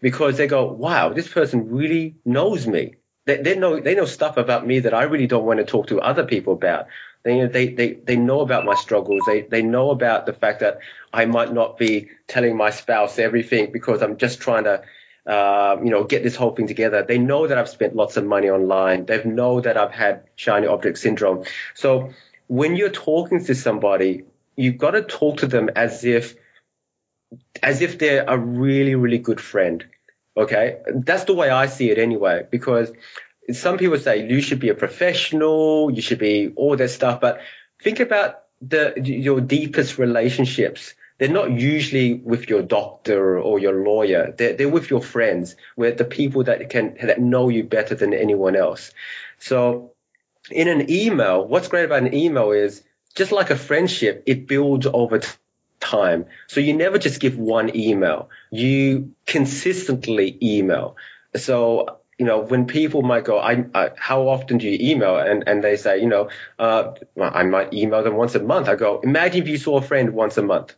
because 0.01 0.38
they 0.38 0.47
go, 0.47 0.65
wow, 0.65 1.09
this 1.09 1.27
person 1.27 1.69
really 1.69 2.15
knows 2.25 2.67
me. 2.67 2.96
They, 3.25 3.38
they 3.38 3.55
know, 3.55 3.79
they 3.79 3.96
know 3.96 4.05
stuff 4.05 4.38
about 4.38 4.65
me 4.65 4.79
that 4.79 4.93
I 4.93 5.03
really 5.03 5.27
don't 5.27 5.46
want 5.46 5.60
to 5.60 5.65
talk 5.65 5.88
to 5.88 6.01
other 6.01 6.25
people 6.25 6.53
about. 6.53 6.88
They, 7.24 7.46
they, 7.46 7.67
they, 7.67 7.93
they 7.93 8.15
know 8.15 8.41
about 8.41 8.65
my 8.65 8.74
struggles. 8.74 9.22
They, 9.27 9.41
they 9.41 9.62
know 9.62 9.91
about 9.91 10.25
the 10.25 10.34
fact 10.34 10.62
that 10.62 10.79
I 11.13 11.25
might 11.25 11.53
not 11.53 11.77
be 11.77 12.10
telling 12.27 12.57
my 12.57 12.72
spouse 12.72 13.19
everything 13.19 13.72
because 13.72 14.01
I'm 14.01 14.17
just 14.17 14.39
trying 14.39 14.63
to, 14.63 14.81
uh, 15.25 15.78
you 15.84 15.92
know, 15.92 16.04
get 16.04 16.24
this 16.24 16.36
whole 16.36 16.56
thing 16.56 16.68
together. 16.68 17.04
They 17.04 17.18
know 17.18 17.48
that 17.48 17.58
I've 17.58 17.70
spent 17.70 17.96
lots 17.96 18.18
of 18.18 18.25
money 18.25 18.50
online. 18.50 19.06
They 19.06 19.24
know 19.24 19.62
that 19.62 19.78
I've 19.78 19.92
had 19.92 20.24
shiny 20.36 20.68
object 20.68 20.98
syndrome. 20.98 21.46
So 21.75 22.13
when 22.48 22.75
you're 22.75 22.90
talking 22.90 23.44
to 23.46 23.56
somebody, 23.56 24.25
you've 24.56 24.78
got 24.78 24.92
to 24.92 25.04
talk 25.04 25.38
to 25.38 25.48
them 25.48 25.70
as 25.75 26.04
if, 26.04 26.36
as 27.62 27.82
if 27.82 28.00
they're 28.00 28.25
a 28.28 28.38
really, 28.38 28.96
really 28.96 29.20
good 29.20 29.40
friend. 29.40 29.86
Okay. 30.36 30.78
That's 30.94 31.25
the 31.25 31.36
way 31.36 31.50
I 31.50 31.68
see 31.68 31.92
it 31.92 31.98
anyway, 31.98 32.48
because 32.50 32.92
some 33.51 33.78
people 33.78 34.00
say 34.00 34.28
you 34.28 34.42
should 34.42 34.60
be 34.60 34.70
a 34.70 34.75
professional, 34.75 35.92
you 35.92 36.01
should 36.01 36.20
be 36.20 36.51
all 36.56 36.75
that 36.75 36.90
stuff, 36.90 37.22
but 37.22 37.42
think 37.82 38.00
about 38.00 38.44
the, 38.62 38.94
your 39.04 39.42
deepest 39.42 39.98
relationships 39.98 40.94
they're 41.22 41.30
not 41.30 41.51
usually 41.51 42.16
with 42.16 42.50
your 42.50 42.63
doctor 42.63 43.40
or 43.40 43.60
your 43.60 43.84
lawyer. 43.86 44.34
They're, 44.36 44.54
they're 44.54 44.68
with 44.68 44.90
your 44.90 45.04
friends, 45.04 45.56
with 45.75 46.00
the 46.00 46.04
people 46.04 46.46
that 46.46 46.68
can 46.72 46.98
that 47.00 47.22
know 47.22 47.48
you 47.48 47.63
better 47.63 47.94
than 47.94 48.16
anyone 48.16 48.56
else. 48.56 48.92
So 49.38 49.92
in 50.50 50.68
an 50.68 50.90
email, 50.90 51.48
what's 51.48 51.68
great 51.68 51.86
about 51.86 52.01
an 52.01 52.16
email 52.16 52.54
is 52.54 52.82
just 53.13 53.32
like 53.32 53.51
a 53.51 53.56
friendship, 53.56 54.24
it 54.25 54.48
builds 54.48 54.88
over 54.88 55.20
t- 55.20 55.30
time. 55.80 56.25
So 56.48 56.60
you 56.60 56.74
never 56.74 56.98
just 56.98 57.22
give 57.22 57.38
one 57.38 57.75
email. 57.75 58.32
You 58.50 59.13
consistently 59.28 60.40
email. 60.42 60.96
So 61.36 62.00
you 62.18 62.25
know, 62.25 62.40
when 62.40 62.66
people 62.66 63.04
might 63.04 63.25
go, 63.25 63.38
I, 63.38 63.66
I, 63.75 63.92
how 63.96 64.28
often 64.28 64.58
do 64.58 64.68
you 64.68 64.92
email? 64.92 65.18
And, 65.18 65.44
and 65.46 65.63
they 65.63 65.78
say, 65.78 66.01
you 66.01 66.08
know, 66.08 66.30
uh, 66.58 66.94
well, 67.13 67.32
I 67.32 67.44
might 67.44 67.75
email 67.75 68.01
them 68.04 68.16
once 68.16 68.34
a 68.34 68.40
month. 68.40 68.68
I 68.68 68.75
go, 68.75 69.01
imagine 69.01 69.44
if 69.44 69.48
you 69.48 69.58
saw 69.58 69.78
a 69.78 69.82
friend 69.84 70.13
once 70.13 70.38
a 70.38 70.42
month 70.42 70.75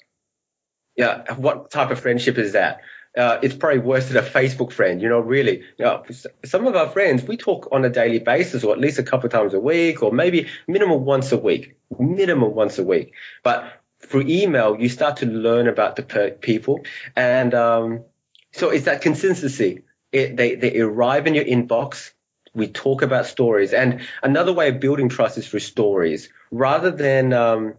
yeah, 0.96 1.34
what 1.36 1.72
type 1.72 1.92
of 1.92 2.00
friendship 2.00 2.38
is 2.38 2.54
that? 2.54 2.82
uh, 3.18 3.38
it's 3.44 3.56
probably 3.56 3.80
worse 3.80 4.08
than 4.08 4.18
a 4.18 4.28
Facebook 4.28 4.72
friend, 4.72 5.02
you 5.02 5.08
know, 5.08 5.20
really. 5.20 5.60
You 5.78 5.86
know, 5.86 6.04
some 6.46 6.66
of 6.66 6.76
our 6.76 6.90
friends, 6.90 7.24
we 7.24 7.38
talk 7.38 7.70
on 7.72 7.86
a 7.86 7.90
daily 7.90 8.20
basis 8.20 8.64
or 8.64 8.74
at 8.74 8.80
least 8.80 8.98
a 8.98 9.04
couple 9.04 9.28
of 9.28 9.32
times 9.32 9.54
a 9.54 9.60
week 9.60 10.02
or 10.02 10.12
maybe 10.12 10.48
minimum 10.68 11.06
once 11.06 11.32
a 11.32 11.38
week, 11.38 11.78
minimum 11.98 12.56
once 12.56 12.80
a 12.80 12.84
week. 12.84 13.14
But 13.44 13.72
through 14.00 14.26
email, 14.28 14.80
you 14.80 14.90
start 14.90 15.18
to 15.18 15.28
learn 15.28 15.68
about 15.68 15.96
the 15.96 16.36
people. 16.42 16.86
And 17.16 17.54
um, 17.54 18.04
so 18.52 18.70
it's 18.70 18.86
that 18.86 19.02
consistency. 19.02 19.84
It, 20.12 20.36
they, 20.36 20.56
they 20.56 20.80
arrive 20.80 21.28
in 21.28 21.36
your 21.36 21.46
inbox. 21.46 22.12
We 22.56 22.68
talk 22.68 23.04
about 23.04 23.28
stories. 23.28 23.74
And 23.74 24.02
another 24.24 24.54
way 24.54 24.70
of 24.70 24.80
building 24.80 25.10
trust 25.10 25.38
is 25.38 25.48
through 25.48 25.60
stories 25.60 26.30
rather 26.52 26.90
than, 26.90 27.32
um, 27.34 27.76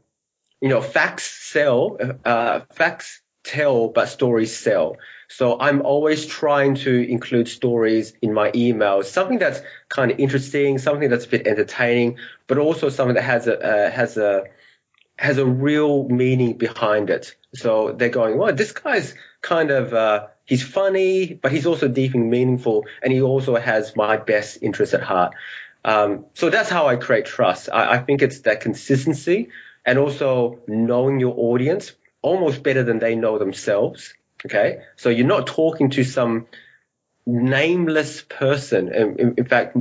you 0.64 0.70
know, 0.70 0.80
facts 0.80 1.24
sell, 1.24 1.98
uh, 2.24 2.60
facts 2.72 3.20
tell, 3.42 3.88
but 3.88 4.08
stories 4.08 4.56
sell. 4.56 4.96
So 5.28 5.60
I'm 5.60 5.82
always 5.82 6.24
trying 6.24 6.76
to 6.76 6.90
include 7.06 7.48
stories 7.48 8.14
in 8.22 8.32
my 8.32 8.50
emails, 8.52 9.04
something 9.04 9.38
that's 9.38 9.60
kind 9.90 10.10
of 10.10 10.18
interesting, 10.18 10.78
something 10.78 11.10
that's 11.10 11.26
a 11.26 11.28
bit 11.28 11.46
entertaining, 11.46 12.16
but 12.46 12.56
also 12.56 12.88
something 12.88 13.16
that 13.16 13.24
has 13.24 13.46
a 13.46 13.58
uh, 13.60 13.90
has 13.90 14.16
a 14.16 14.44
has 15.18 15.36
a 15.36 15.44
real 15.44 16.08
meaning 16.08 16.54
behind 16.56 17.10
it. 17.10 17.36
So 17.54 17.92
they're 17.92 18.08
going, 18.08 18.38
well, 18.38 18.54
this 18.54 18.72
guy's 18.72 19.14
kind 19.42 19.70
of 19.70 19.92
uh, 19.92 20.28
he's 20.46 20.62
funny, 20.62 21.34
but 21.34 21.52
he's 21.52 21.66
also 21.66 21.88
deep 21.88 22.14
and 22.14 22.30
meaningful, 22.30 22.86
and 23.02 23.12
he 23.12 23.20
also 23.20 23.54
has 23.56 23.94
my 23.96 24.16
best 24.16 24.60
interest 24.62 24.94
at 24.94 25.02
heart. 25.02 25.34
Um, 25.84 26.24
so 26.32 26.48
that's 26.48 26.70
how 26.70 26.86
I 26.86 26.96
create 26.96 27.26
trust. 27.26 27.68
I, 27.70 27.96
I 27.96 27.98
think 27.98 28.22
it's 28.22 28.40
that 28.40 28.62
consistency 28.62 29.50
and 29.84 29.98
also 29.98 30.60
knowing 30.66 31.20
your 31.20 31.34
audience 31.36 31.92
almost 32.22 32.62
better 32.62 32.82
than 32.82 32.98
they 32.98 33.14
know 33.14 33.38
themselves. 33.38 34.14
Okay. 34.46 34.82
So 34.96 35.08
you're 35.08 35.26
not 35.26 35.46
talking 35.46 35.90
to 35.90 36.04
some 36.04 36.46
nameless 37.26 38.22
person. 38.22 38.92
In, 38.92 39.34
in, 39.38 39.44
fact, 39.46 39.76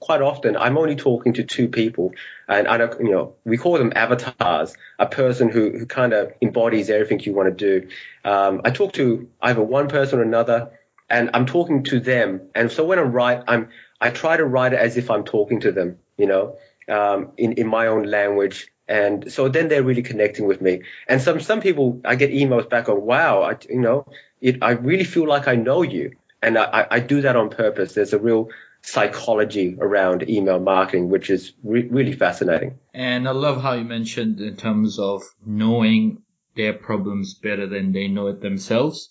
quite 0.00 0.20
often 0.20 0.56
I'm 0.56 0.76
only 0.76 0.96
talking 0.96 1.34
to 1.34 1.44
two 1.44 1.68
people 1.68 2.12
and 2.46 2.68
I 2.68 2.76
don't, 2.76 3.00
you 3.00 3.10
know, 3.10 3.36
we 3.44 3.56
call 3.56 3.78
them 3.78 3.92
avatars, 3.94 4.76
a 4.98 5.06
person 5.06 5.48
who, 5.48 5.70
who 5.70 5.86
kind 5.86 6.12
of 6.12 6.32
embodies 6.42 6.90
everything 6.90 7.20
you 7.20 7.32
want 7.32 7.56
to 7.56 7.80
do. 7.80 7.88
Um, 8.24 8.60
I 8.64 8.70
talk 8.70 8.92
to 8.94 9.28
either 9.40 9.62
one 9.62 9.88
person 9.88 10.18
or 10.18 10.22
another 10.22 10.72
and 11.08 11.30
I'm 11.32 11.46
talking 11.46 11.84
to 11.84 12.00
them. 12.00 12.48
And 12.54 12.70
so 12.70 12.84
when 12.84 12.98
I 12.98 13.02
write, 13.02 13.44
I'm, 13.48 13.70
I 14.00 14.10
try 14.10 14.36
to 14.36 14.44
write 14.44 14.74
it 14.74 14.78
as 14.78 14.96
if 14.96 15.10
I'm 15.10 15.24
talking 15.24 15.60
to 15.60 15.72
them, 15.72 15.98
you 16.18 16.26
know, 16.26 16.58
um, 16.88 17.32
in, 17.38 17.52
in 17.52 17.66
my 17.66 17.86
own 17.86 18.04
language. 18.04 18.68
And 18.86 19.32
so 19.32 19.48
then 19.48 19.68
they're 19.68 19.82
really 19.82 20.02
connecting 20.02 20.46
with 20.46 20.60
me. 20.60 20.82
And 21.08 21.20
some, 21.20 21.40
some 21.40 21.60
people, 21.60 22.00
I 22.04 22.16
get 22.16 22.30
emails 22.30 22.68
back 22.68 22.88
on, 22.88 23.00
wow, 23.00 23.42
I, 23.42 23.56
you 23.68 23.80
know, 23.80 24.06
it, 24.40 24.62
I 24.62 24.72
really 24.72 25.04
feel 25.04 25.26
like 25.26 25.48
I 25.48 25.56
know 25.56 25.82
you. 25.82 26.12
And 26.42 26.58
I, 26.58 26.86
I 26.90 27.00
do 27.00 27.22
that 27.22 27.36
on 27.36 27.48
purpose. 27.48 27.94
There's 27.94 28.12
a 28.12 28.18
real 28.18 28.50
psychology 28.82 29.78
around 29.80 30.28
email 30.28 30.60
marketing, 30.60 31.08
which 31.08 31.30
is 31.30 31.54
re- 31.62 31.88
really 31.88 32.12
fascinating. 32.12 32.78
And 32.92 33.26
I 33.26 33.30
love 33.30 33.62
how 33.62 33.72
you 33.72 33.84
mentioned 33.84 34.40
in 34.40 34.56
terms 34.56 34.98
of 34.98 35.22
knowing 35.44 36.22
their 36.54 36.74
problems 36.74 37.34
better 37.34 37.66
than 37.66 37.92
they 37.92 38.08
know 38.08 38.26
it 38.26 38.42
themselves. 38.42 39.10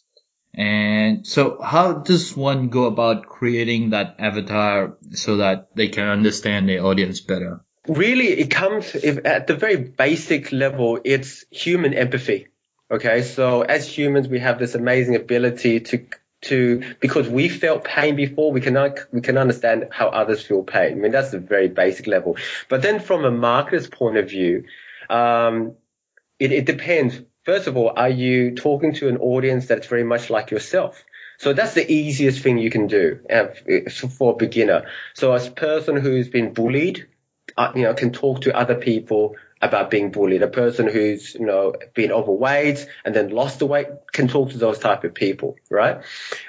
And 0.53 1.25
so 1.25 1.59
how 1.59 1.93
does 1.93 2.37
one 2.37 2.69
go 2.69 2.85
about 2.85 3.25
creating 3.25 3.89
that 3.89 4.17
avatar 4.19 4.97
so 5.13 5.37
that 5.37 5.75
they 5.75 5.87
can 5.87 6.07
understand 6.07 6.69
their 6.69 6.85
audience 6.85 7.21
better? 7.21 7.61
Really 7.87 8.27
it 8.27 8.49
comes 8.49 8.95
if, 8.95 9.25
at 9.25 9.47
the 9.47 9.55
very 9.55 9.77
basic 9.77 10.51
level 10.51 10.99
it's 11.03 11.45
human 11.51 11.93
empathy 11.93 12.47
okay? 12.93 13.23
So 13.23 13.61
as 13.61 13.87
humans 13.87 14.27
we 14.27 14.39
have 14.39 14.59
this 14.59 14.75
amazing 14.75 15.15
ability 15.15 15.81
to 15.81 16.05
to 16.43 16.95
because 16.99 17.29
we 17.29 17.47
felt 17.47 17.85
pain 17.85 18.15
before 18.15 18.51
we 18.51 18.61
cannot 18.61 18.99
we 19.11 19.21
can 19.21 19.37
understand 19.37 19.87
how 19.91 20.09
others 20.09 20.45
feel 20.45 20.63
pain. 20.63 20.93
I 20.93 20.95
mean 20.95 21.11
that's 21.11 21.31
the 21.31 21.39
very 21.39 21.69
basic 21.69 22.07
level. 22.07 22.37
But 22.69 22.81
then 22.81 22.99
from 22.99 23.25
a 23.25 23.31
marketer's 23.31 23.87
point 23.87 24.17
of 24.17 24.29
view 24.29 24.65
um, 25.09 25.75
it, 26.39 26.51
it 26.51 26.65
depends. 26.65 27.19
First 27.43 27.67
of 27.67 27.77
all 27.77 27.93
are 27.95 28.09
you 28.09 28.55
talking 28.55 28.93
to 28.95 29.09
an 29.09 29.17
audience 29.17 29.67
that's 29.67 29.87
very 29.87 30.03
much 30.03 30.29
like 30.29 30.51
yourself? 30.51 31.03
So 31.39 31.51
that's 31.51 31.73
the 31.73 31.91
easiest 31.91 32.41
thing 32.41 32.57
you 32.57 32.69
can 32.69 32.87
do 32.87 33.19
uh, 33.29 33.47
for 33.89 34.33
a 34.33 34.35
beginner. 34.35 34.85
So 35.13 35.33
as 35.33 35.47
a 35.47 35.51
person 35.51 35.97
who's 35.97 36.29
been 36.29 36.53
bullied, 36.53 37.07
uh, 37.57 37.71
you 37.75 37.83
know, 37.83 37.93
can 37.93 38.11
talk 38.11 38.41
to 38.41 38.55
other 38.55 38.75
people 38.75 39.35
about 39.61 39.89
being 39.89 40.11
bullied. 40.11 40.41
A 40.41 40.47
person 40.47 40.87
who's, 40.87 41.35
you 41.35 41.45
know, 41.45 41.73
been 41.93 42.11
overweight 42.11 42.87
and 43.05 43.15
then 43.15 43.29
lost 43.29 43.59
the 43.59 43.65
weight 43.65 43.87
can 44.11 44.27
talk 44.27 44.51
to 44.51 44.57
those 44.57 44.79
type 44.79 45.03
of 45.03 45.13
people, 45.13 45.55
right? 45.69 46.01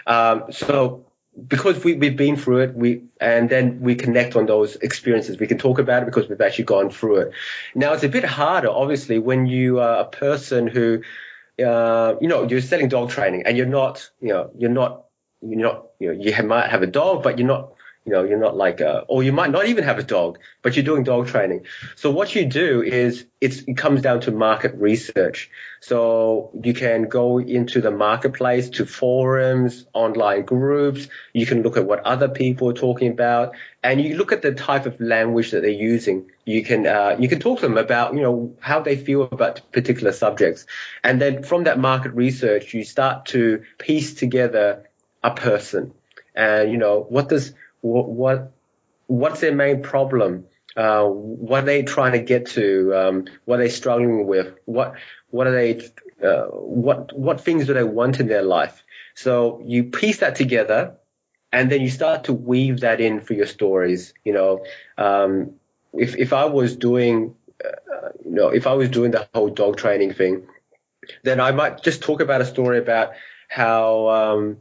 Um, 0.06 0.44
so 0.50 1.06
because 1.46 1.82
we, 1.82 1.94
we've 1.94 2.16
been 2.16 2.37
through 2.37 2.58
it, 2.58 2.75
we, 2.75 3.04
and 3.20 3.49
then 3.49 3.80
we 3.80 3.94
connect 3.94 4.37
on 4.37 4.46
those 4.46 4.76
experiences. 4.76 5.38
We 5.38 5.46
can 5.46 5.58
talk 5.58 5.78
about 5.78 6.02
it 6.02 6.06
because 6.06 6.28
we've 6.28 6.40
actually 6.40 6.64
gone 6.64 6.90
through 6.90 7.16
it. 7.16 7.32
Now 7.75 7.92
it's 7.92 8.04
a 8.04 8.08
bit 8.08 8.25
harder, 8.25 8.68
obviously, 8.68 9.18
when 9.18 9.46
you 9.46 9.80
are 9.80 10.00
a 10.00 10.04
person 10.04 10.66
who, 10.66 11.02
uh, 11.64 12.14
you 12.20 12.28
know, 12.28 12.49
you're 12.49 12.61
selling 12.61 12.88
dog 12.88 13.11
training 13.11 13.44
and 13.46 13.56
you're 13.56 13.66
not, 13.66 14.11
you 14.20 14.28
know, 14.28 14.50
you're 14.58 14.70
not, 14.70 15.04
you're 15.40 15.61
not, 15.61 15.87
you 15.99 16.12
know, 16.12 16.20
you 16.20 16.42
might 16.42 16.70
have 16.70 16.82
a 16.82 16.87
dog, 16.87 17.23
but 17.23 17.38
you're 17.38 17.49
not 17.49 17.73
you 18.04 18.12
know, 18.12 18.23
you're 18.23 18.38
not 18.38 18.56
like, 18.56 18.80
a, 18.80 19.00
or 19.08 19.23
you 19.23 19.32
might 19.32 19.50
not 19.50 19.66
even 19.66 19.84
have 19.84 19.99
a 19.99 20.02
dog, 20.02 20.38
but 20.61 20.76
you're 20.76 20.84
doing 20.84 21.04
dog 21.04 21.26
training. 21.26 21.64
So 21.96 22.11
what 22.11 22.34
you 22.34 22.44
do 22.44 22.82
is 22.82 23.25
it 23.40 23.76
comes 23.76 24.02
down 24.02 24.20
to 24.23 24.30
market 24.30 24.75
research. 24.75 25.50
So 25.80 26.50
you 26.62 26.75
can 26.75 27.08
go 27.08 27.38
into 27.38 27.80
the 27.80 27.90
marketplace 27.90 28.68
to 28.70 28.84
forums, 28.84 29.87
online 29.94 30.44
groups. 30.44 31.08
You 31.32 31.46
can 31.46 31.62
look 31.62 31.78
at 31.78 31.87
what 31.87 32.00
other 32.00 32.28
people 32.28 32.68
are 32.68 32.75
talking 32.75 33.11
about 33.11 33.54
and 33.82 34.00
you 34.00 34.16
look 34.16 34.32
at 34.32 34.42
the 34.42 34.52
type 34.52 34.84
of 34.84 35.00
language 35.00 35.52
that 35.52 35.62
they're 35.62 35.70
using. 35.70 36.30
You 36.44 36.62
can, 36.62 36.87
uh, 36.87 37.16
you 37.18 37.28
can 37.28 37.40
talk 37.40 37.61
to 37.61 37.66
them 37.66 37.78
about, 37.78 38.14
you 38.14 38.20
know, 38.20 38.54
how 38.61 38.80
they 38.80 38.96
feel 38.96 39.23
about 39.23 39.73
particular 39.73 40.12
subjects. 40.12 40.66
And 41.02 41.20
then 41.20 41.42
from 41.42 41.64
that 41.64 41.78
market 41.78 42.12
research, 42.12 42.75
you 42.75 42.84
start 42.84 43.26
to 43.26 43.64
piece 43.78 44.14
together 44.14 44.88
a 45.23 45.30
person 45.30 45.94
and, 46.34 46.70
you 46.70 46.78
know, 46.78 47.00
what 47.00 47.28
does, 47.28 47.54
what, 47.84 48.08
what 48.08 48.52
what's 49.06 49.40
their 49.40 49.54
main 49.54 49.82
problem? 49.82 50.46
Uh, 50.76 51.04
what 51.04 51.62
are 51.62 51.66
they 51.66 51.82
trying 51.82 52.12
to 52.12 52.18
get 52.18 52.46
to? 52.46 52.92
Um, 52.94 53.26
what 53.44 53.60
are 53.60 53.64
they 53.64 53.68
struggling 53.68 54.26
with? 54.26 54.54
What 54.64 54.94
what 55.30 55.46
are 55.46 55.52
they? 55.52 55.86
Uh, 56.22 56.46
what 56.46 57.16
what 57.16 57.42
things 57.42 57.66
do 57.66 57.74
they 57.74 57.84
want 57.84 58.20
in 58.20 58.26
their 58.26 58.42
life? 58.42 58.82
So 59.14 59.62
you 59.66 59.84
piece 59.84 60.18
that 60.20 60.34
together, 60.34 60.94
and 61.52 61.70
then 61.70 61.82
you 61.82 61.90
start 61.90 62.24
to 62.24 62.32
weave 62.32 62.80
that 62.80 63.00
in 63.00 63.20
for 63.20 63.34
your 63.34 63.46
stories. 63.46 64.14
You 64.24 64.32
know, 64.32 64.64
um, 64.96 65.52
if 65.92 66.16
if 66.16 66.32
I 66.32 66.46
was 66.46 66.76
doing, 66.76 67.34
uh, 67.62 68.08
you 68.24 68.32
know, 68.32 68.48
if 68.48 68.66
I 68.66 68.72
was 68.72 68.88
doing 68.88 69.10
the 69.10 69.28
whole 69.34 69.50
dog 69.50 69.76
training 69.76 70.14
thing, 70.14 70.46
then 71.22 71.38
I 71.38 71.52
might 71.52 71.82
just 71.82 72.02
talk 72.02 72.20
about 72.20 72.40
a 72.40 72.46
story 72.46 72.78
about 72.78 73.12
how 73.48 74.08
um, 74.08 74.56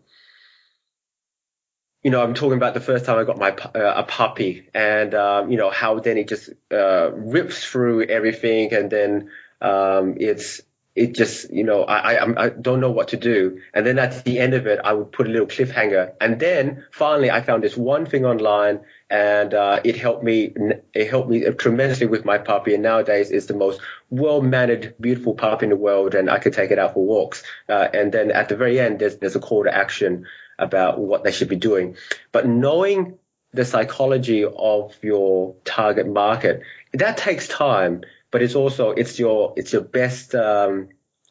you 2.04 2.12
know, 2.12 2.22
I'm 2.22 2.34
talking 2.34 2.58
about 2.58 2.74
the 2.74 2.82
first 2.82 3.06
time 3.06 3.18
I 3.18 3.24
got 3.24 3.38
my 3.38 3.52
uh, 3.52 3.94
a 3.96 4.04
puppy, 4.04 4.68
and 4.74 5.16
um, 5.16 5.50
you 5.50 5.58
know 5.58 5.70
how 5.70 6.00
then 6.00 6.18
it 6.18 6.28
just 6.28 6.50
uh, 6.72 7.12
rips 7.14 7.64
through 7.64 8.04
everything, 8.04 8.74
and 8.74 8.92
then 8.92 9.30
um, 9.62 10.16
it's 10.18 10.62
it 10.96 11.16
just 11.16 11.50
you 11.52 11.64
know 11.64 11.84
I, 11.84 12.16
I 12.16 12.46
I 12.46 12.50
don't 12.50 12.82
know 12.82 12.92
what 12.92 13.10
to 13.10 13.18
do, 13.18 13.62
and 13.74 13.86
then 13.86 13.98
at 14.00 14.26
the 14.26 14.38
end 14.40 14.54
of 14.54 14.68
it 14.68 14.82
I 14.84 14.92
would 14.92 15.14
put 15.14 15.28
a 15.28 15.30
little 15.30 15.48
cliffhanger, 15.48 16.12
and 16.20 16.42
then 16.42 16.86
finally 16.92 17.32
I 17.32 17.42
found 17.42 17.64
this 17.64 17.78
one 17.78 18.06
thing 18.06 18.26
online, 18.26 18.82
and 19.10 19.54
uh, 19.54 19.80
it 19.86 19.96
helped 19.96 20.26
me 20.26 20.54
it 20.94 21.10
helped 21.10 21.30
me 21.30 21.50
tremendously 21.52 22.08
with 22.08 22.26
my 22.26 22.38
puppy, 22.38 22.74
and 22.74 22.84
nowadays 22.84 23.32
it's 23.32 23.46
the 23.46 23.56
most 23.56 23.80
well 24.10 24.42
mannered, 24.42 24.94
beautiful 25.00 25.36
puppy 25.36 25.68
in 25.68 25.70
the 25.70 25.78
world, 25.78 26.16
and 26.16 26.30
I 26.30 26.40
could 26.40 26.54
take 26.54 26.72
it 26.72 26.78
out 26.78 26.96
for 26.96 27.06
walks, 27.06 27.44
uh, 27.70 27.88
and 27.94 28.12
then 28.12 28.30
at 28.30 28.50
the 28.50 28.58
very 28.58 28.78
end 28.78 29.00
there's 29.00 29.16
there's 29.20 29.38
a 29.38 29.40
call 29.40 29.64
to 29.64 29.74
action 29.74 30.26
about 30.58 31.00
what 31.00 31.24
they 31.24 31.32
should 31.32 31.50
be 31.50 31.56
doing. 31.56 31.96
But 32.32 32.48
knowing 32.48 33.18
the 33.52 33.66
psychology 33.66 34.46
of 34.46 34.96
your 35.02 35.56
target 35.66 36.08
market, 36.08 36.62
that 36.94 37.18
takes 37.18 37.48
time, 37.48 38.02
but 38.32 38.42
it's 38.42 38.56
also, 38.56 38.92
it's 38.92 39.20
your, 39.20 39.54
it's 39.58 39.74
your 39.74 39.84
best, 39.84 40.34
um, 40.36 40.90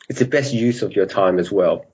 it's 0.09 0.19
the 0.19 0.27
best 0.27 0.53
use 0.53 0.83
of 0.83 0.95
your 0.95 1.07
time 1.07 1.39
as 1.39 1.51
well. 1.51 1.87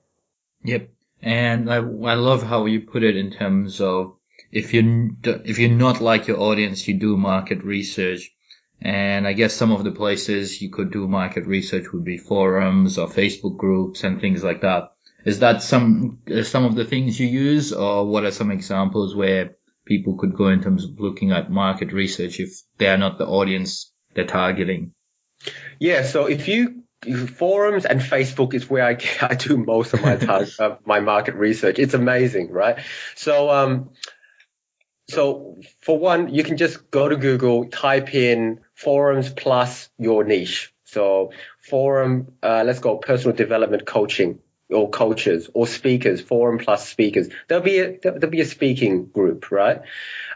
Yep. 0.64 0.90
And 1.22 1.70
I, 1.72 1.76
I 1.76 2.14
love 2.14 2.42
how 2.42 2.66
you 2.66 2.82
put 2.82 3.02
it 3.02 3.16
in 3.16 3.30
terms 3.30 3.80
of 3.80 4.18
if 4.50 4.72
you 4.72 5.16
if 5.24 5.58
you're 5.58 5.70
not 5.70 6.00
like 6.00 6.26
your 6.26 6.40
audience, 6.40 6.86
you 6.88 6.94
do 6.94 7.16
market 7.16 7.64
research. 7.64 8.30
And 8.80 9.26
I 9.26 9.32
guess 9.32 9.54
some 9.54 9.72
of 9.72 9.82
the 9.82 9.90
places 9.90 10.62
you 10.62 10.70
could 10.70 10.92
do 10.92 11.08
market 11.08 11.46
research 11.46 11.92
would 11.92 12.04
be 12.04 12.16
forums 12.16 12.96
or 12.96 13.08
Facebook 13.08 13.56
groups 13.56 14.04
and 14.04 14.20
things 14.20 14.44
like 14.44 14.60
that. 14.60 14.92
Is 15.24 15.40
that 15.40 15.62
some 15.62 16.20
uh, 16.32 16.42
some 16.42 16.64
of 16.64 16.74
the 16.74 16.84
things 16.84 17.18
you 17.18 17.26
use, 17.26 17.72
or 17.72 18.06
what 18.06 18.24
are 18.24 18.30
some 18.30 18.50
examples 18.50 19.14
where 19.14 19.56
people 19.84 20.16
could 20.16 20.36
go 20.36 20.48
in 20.48 20.62
terms 20.62 20.84
of 20.84 21.00
looking 21.00 21.32
at 21.32 21.50
market 21.50 21.92
research 21.92 22.40
if 22.40 22.50
they 22.76 22.86
are 22.86 22.98
not 22.98 23.18
the 23.18 23.26
audience 23.26 23.92
they're 24.14 24.26
targeting? 24.26 24.92
Yeah, 25.80 26.02
so 26.02 26.26
if 26.26 26.46
you 26.48 26.84
forums 27.36 27.84
and 27.84 28.00
Facebook 28.00 28.54
is 28.54 28.68
where 28.68 28.84
I, 28.84 28.98
I 29.22 29.34
do 29.34 29.56
most 29.56 29.94
of 29.94 30.02
my 30.02 30.16
time, 30.30 30.46
uh, 30.58 30.76
my 30.84 31.00
market 31.00 31.34
research. 31.34 31.78
It's 31.78 31.94
amazing, 31.94 32.50
right? 32.50 32.78
So, 33.14 33.50
um, 33.50 33.90
so 35.08 35.56
for 35.80 35.98
one, 35.98 36.34
you 36.34 36.44
can 36.44 36.56
just 36.56 36.90
go 36.90 37.08
to 37.08 37.16
Google, 37.16 37.66
type 37.66 38.14
in 38.14 38.60
forums 38.74 39.30
plus 39.30 39.88
your 39.98 40.24
niche. 40.24 40.72
So 40.84 41.32
forum, 41.60 42.32
uh, 42.42 42.62
let's 42.66 42.80
go 42.80 42.96
personal 42.96 43.36
development 43.36 43.86
coaching 43.86 44.40
or 44.70 44.90
cultures 44.90 45.48
or 45.54 45.66
speakers, 45.66 46.20
forum 46.20 46.58
plus 46.58 46.88
speakers. 46.88 47.28
There'll 47.46 47.64
be 47.64 47.78
a, 47.78 47.98
there'll 48.02 48.28
be 48.28 48.40
a 48.40 48.46
speaking 48.46 49.06
group, 49.06 49.50
right? 49.50 49.82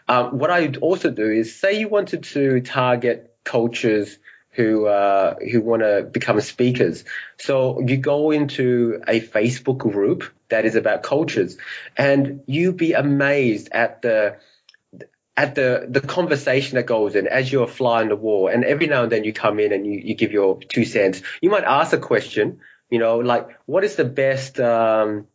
Um, 0.08 0.38
what 0.38 0.50
I 0.50 0.62
would 0.62 0.78
also 0.78 1.10
do 1.10 1.30
is 1.30 1.58
say 1.58 1.78
you 1.78 1.88
wanted 1.88 2.24
to 2.24 2.60
target 2.60 3.36
cultures 3.44 4.18
who 4.52 4.86
uh, 4.86 5.36
who 5.50 5.60
want 5.60 5.82
to 5.82 6.02
become 6.02 6.40
speakers. 6.40 7.04
So 7.38 7.80
you 7.80 7.96
go 7.96 8.30
into 8.30 9.02
a 9.08 9.20
Facebook 9.20 9.78
group 9.78 10.24
that 10.48 10.64
is 10.64 10.74
about 10.76 11.02
cultures, 11.02 11.56
and 11.96 12.42
you'd 12.46 12.76
be 12.76 12.92
amazed 12.92 13.70
at 13.72 14.02
the 14.02 14.36
at 15.36 15.54
the 15.54 15.86
the 15.88 16.02
conversation 16.02 16.76
that 16.76 16.84
goes 16.84 17.14
in 17.16 17.26
as 17.26 17.50
you're 17.50 17.66
flying 17.66 18.08
the 18.08 18.16
wall. 18.16 18.48
And 18.48 18.64
every 18.64 18.86
now 18.86 19.04
and 19.04 19.12
then 19.12 19.24
you 19.24 19.32
come 19.32 19.58
in 19.58 19.72
and 19.72 19.86
you, 19.86 20.00
you 20.04 20.14
give 20.14 20.32
your 20.32 20.58
two 20.60 20.84
cents. 20.84 21.22
You 21.40 21.50
might 21.50 21.64
ask 21.64 21.94
a 21.94 21.98
question, 21.98 22.60
you 22.92 22.98
know, 22.98 23.18
like 23.18 23.48
what 23.66 23.82
is 23.84 23.96
the 23.96 24.04
best 24.04 24.60
um, 24.60 25.26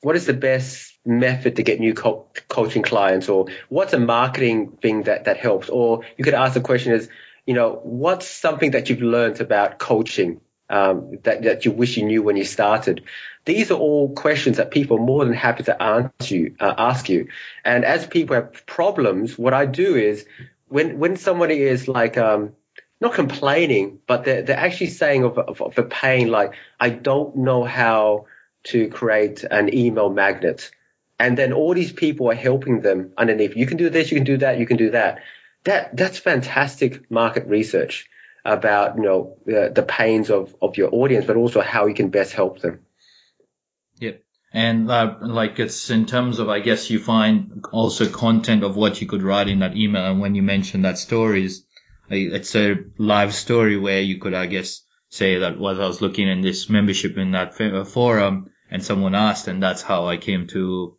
what 0.00 0.16
is 0.16 0.26
the 0.26 0.34
best 0.34 0.98
method 1.04 1.56
to 1.56 1.62
get 1.62 1.80
new 1.80 1.94
co- 1.94 2.26
coaching 2.48 2.82
clients, 2.82 3.28
or 3.28 3.46
what's 3.68 3.92
a 3.92 3.98
marketing 3.98 4.78
thing 4.82 5.02
that 5.02 5.24
that 5.24 5.36
helps? 5.36 5.68
Or 5.68 6.04
you 6.16 6.24
could 6.24 6.34
ask 6.34 6.54
the 6.54 6.60
question 6.60 6.92
is 6.92 7.08
you 7.46 7.54
know, 7.54 7.80
what's 7.82 8.28
something 8.28 8.70
that 8.72 8.88
you've 8.88 9.02
learned 9.02 9.40
about 9.40 9.78
coaching 9.78 10.40
um, 10.70 11.18
that, 11.24 11.42
that 11.42 11.64
you 11.64 11.72
wish 11.72 11.96
you 11.96 12.04
knew 12.04 12.22
when 12.22 12.36
you 12.36 12.44
started? 12.44 13.04
These 13.44 13.70
are 13.70 13.78
all 13.78 14.14
questions 14.14 14.56
that 14.56 14.70
people 14.70 14.98
are 14.98 15.04
more 15.04 15.24
than 15.24 15.34
happy 15.34 15.64
to 15.64 15.82
answer 15.82 16.34
you, 16.34 16.56
uh, 16.58 16.74
ask 16.78 17.08
you. 17.08 17.28
And 17.64 17.84
as 17.84 18.06
people 18.06 18.36
have 18.36 18.64
problems, 18.64 19.36
what 19.36 19.52
I 19.52 19.66
do 19.66 19.94
is 19.96 20.24
when, 20.68 20.98
when 20.98 21.16
somebody 21.16 21.60
is 21.60 21.86
like, 21.86 22.16
um, 22.16 22.54
not 23.00 23.14
complaining, 23.14 23.98
but 24.06 24.24
they're, 24.24 24.42
they're 24.42 24.56
actually 24.56 24.88
saying 24.88 25.24
of, 25.24 25.38
of, 25.38 25.60
of 25.60 25.78
a 25.78 25.82
pain, 25.82 26.28
like, 26.28 26.52
I 26.78 26.90
don't 26.90 27.36
know 27.36 27.64
how 27.64 28.26
to 28.64 28.88
create 28.88 29.44
an 29.44 29.74
email 29.74 30.10
magnet. 30.10 30.70
And 31.18 31.36
then 31.36 31.52
all 31.52 31.74
these 31.74 31.92
people 31.92 32.30
are 32.30 32.34
helping 32.34 32.80
them 32.80 33.12
underneath. 33.16 33.56
You 33.56 33.66
can 33.66 33.76
do 33.76 33.90
this, 33.90 34.10
you 34.10 34.16
can 34.16 34.24
do 34.24 34.38
that, 34.38 34.58
you 34.58 34.66
can 34.66 34.76
do 34.76 34.90
that 34.90 35.22
that 35.64 35.96
that's 35.96 36.18
fantastic 36.18 37.10
market 37.10 37.46
research 37.46 38.08
about 38.44 38.96
you 38.96 39.02
know 39.02 39.36
the, 39.46 39.72
the 39.74 39.82
pains 39.82 40.30
of 40.30 40.54
of 40.62 40.76
your 40.76 40.94
audience, 40.94 41.26
but 41.26 41.36
also 41.36 41.60
how 41.60 41.86
you 41.86 41.94
can 41.94 42.10
best 42.10 42.32
help 42.32 42.60
them. 42.60 42.80
Yep. 43.98 44.22
And 44.52 44.90
uh, 44.90 45.16
like 45.20 45.58
it's 45.58 45.90
in 45.90 46.06
terms 46.06 46.38
of, 46.38 46.48
I 46.48 46.60
guess 46.60 46.88
you 46.88 47.00
find 47.00 47.64
also 47.72 48.08
content 48.08 48.62
of 48.62 48.76
what 48.76 49.00
you 49.00 49.06
could 49.06 49.22
write 49.22 49.48
in 49.48 49.60
that 49.60 49.76
email. 49.76 50.04
And 50.04 50.20
when 50.20 50.36
you 50.36 50.42
mentioned 50.42 50.84
that 50.84 50.98
stories, 50.98 51.64
it's 52.08 52.54
a 52.54 52.76
live 52.98 53.34
story 53.34 53.76
where 53.78 54.00
you 54.00 54.18
could, 54.18 54.34
I 54.34 54.46
guess, 54.46 54.82
say 55.08 55.38
that 55.38 55.58
was 55.58 55.78
I 55.78 55.86
was 55.86 56.00
looking 56.00 56.28
in 56.28 56.40
this 56.40 56.68
membership 56.68 57.16
in 57.16 57.32
that 57.32 57.60
uh, 57.60 57.84
forum 57.84 58.50
and 58.70 58.84
someone 58.84 59.14
asked, 59.14 59.48
and 59.48 59.62
that's 59.62 59.82
how 59.82 60.06
I 60.06 60.16
came 60.16 60.46
to 60.48 60.96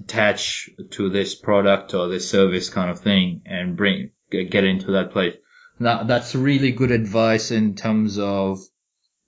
attach 0.00 0.70
to 0.90 1.10
this 1.10 1.34
product 1.34 1.94
or 1.94 2.08
this 2.08 2.28
service 2.28 2.70
kind 2.70 2.90
of 2.90 3.00
thing 3.00 3.42
and 3.44 3.76
bring 3.76 4.10
get 4.30 4.64
into 4.64 4.92
that 4.92 5.12
place. 5.12 5.34
That 5.80 6.06
that's 6.06 6.34
really 6.34 6.72
good 6.72 6.90
advice 6.90 7.50
in 7.50 7.74
terms 7.74 8.18
of 8.18 8.58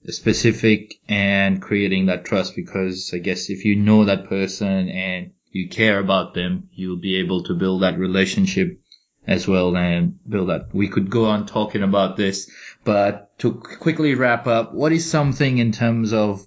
specific 0.07 0.95
and 1.07 1.61
creating 1.61 2.07
that 2.07 2.25
trust 2.25 2.55
because 2.55 3.11
I 3.13 3.17
guess 3.17 3.49
if 3.49 3.65
you 3.65 3.75
know 3.75 4.05
that 4.05 4.29
person 4.29 4.89
and 4.89 5.31
you 5.51 5.69
care 5.69 5.99
about 5.99 6.33
them, 6.33 6.69
you'll 6.73 6.99
be 6.99 7.15
able 7.15 7.43
to 7.43 7.55
build 7.55 7.81
that 7.81 7.97
relationship 7.97 8.79
as 9.27 9.47
well 9.47 9.75
and 9.75 10.19
build 10.27 10.49
that. 10.49 10.73
We 10.73 10.87
could 10.87 11.09
go 11.09 11.25
on 11.25 11.45
talking 11.45 11.83
about 11.83 12.17
this, 12.17 12.49
but 12.83 13.37
to 13.39 13.53
quickly 13.53 14.15
wrap 14.15 14.47
up, 14.47 14.73
what 14.73 14.91
is 14.91 15.09
something 15.09 15.57
in 15.57 15.71
terms 15.71 16.13
of 16.13 16.45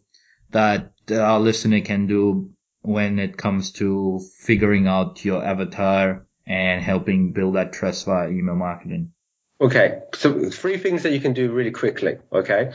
that 0.51 0.93
uh, 1.11 1.17
our 1.17 1.41
listener 1.41 1.81
can 1.81 2.07
do 2.07 2.51
when 2.83 3.19
it 3.19 3.37
comes 3.37 3.73
to 3.73 4.21
figuring 4.41 4.87
out 4.87 5.25
your 5.25 5.45
avatar 5.45 6.27
and 6.47 6.83
helping 6.83 7.33
build 7.33 7.57
that 7.57 7.73
trust 7.73 8.07
via 8.07 8.29
email 8.31 8.55
marketing? 8.57 9.13
Okay, 9.61 10.03
so 10.15 10.51
three 10.51 10.79
things 10.79 11.03
that 11.03 11.13
you 11.13 11.21
can 11.21 11.33
do 11.33 11.53
really 11.53 11.73
quickly. 11.73 12.19
Okay. 12.33 12.73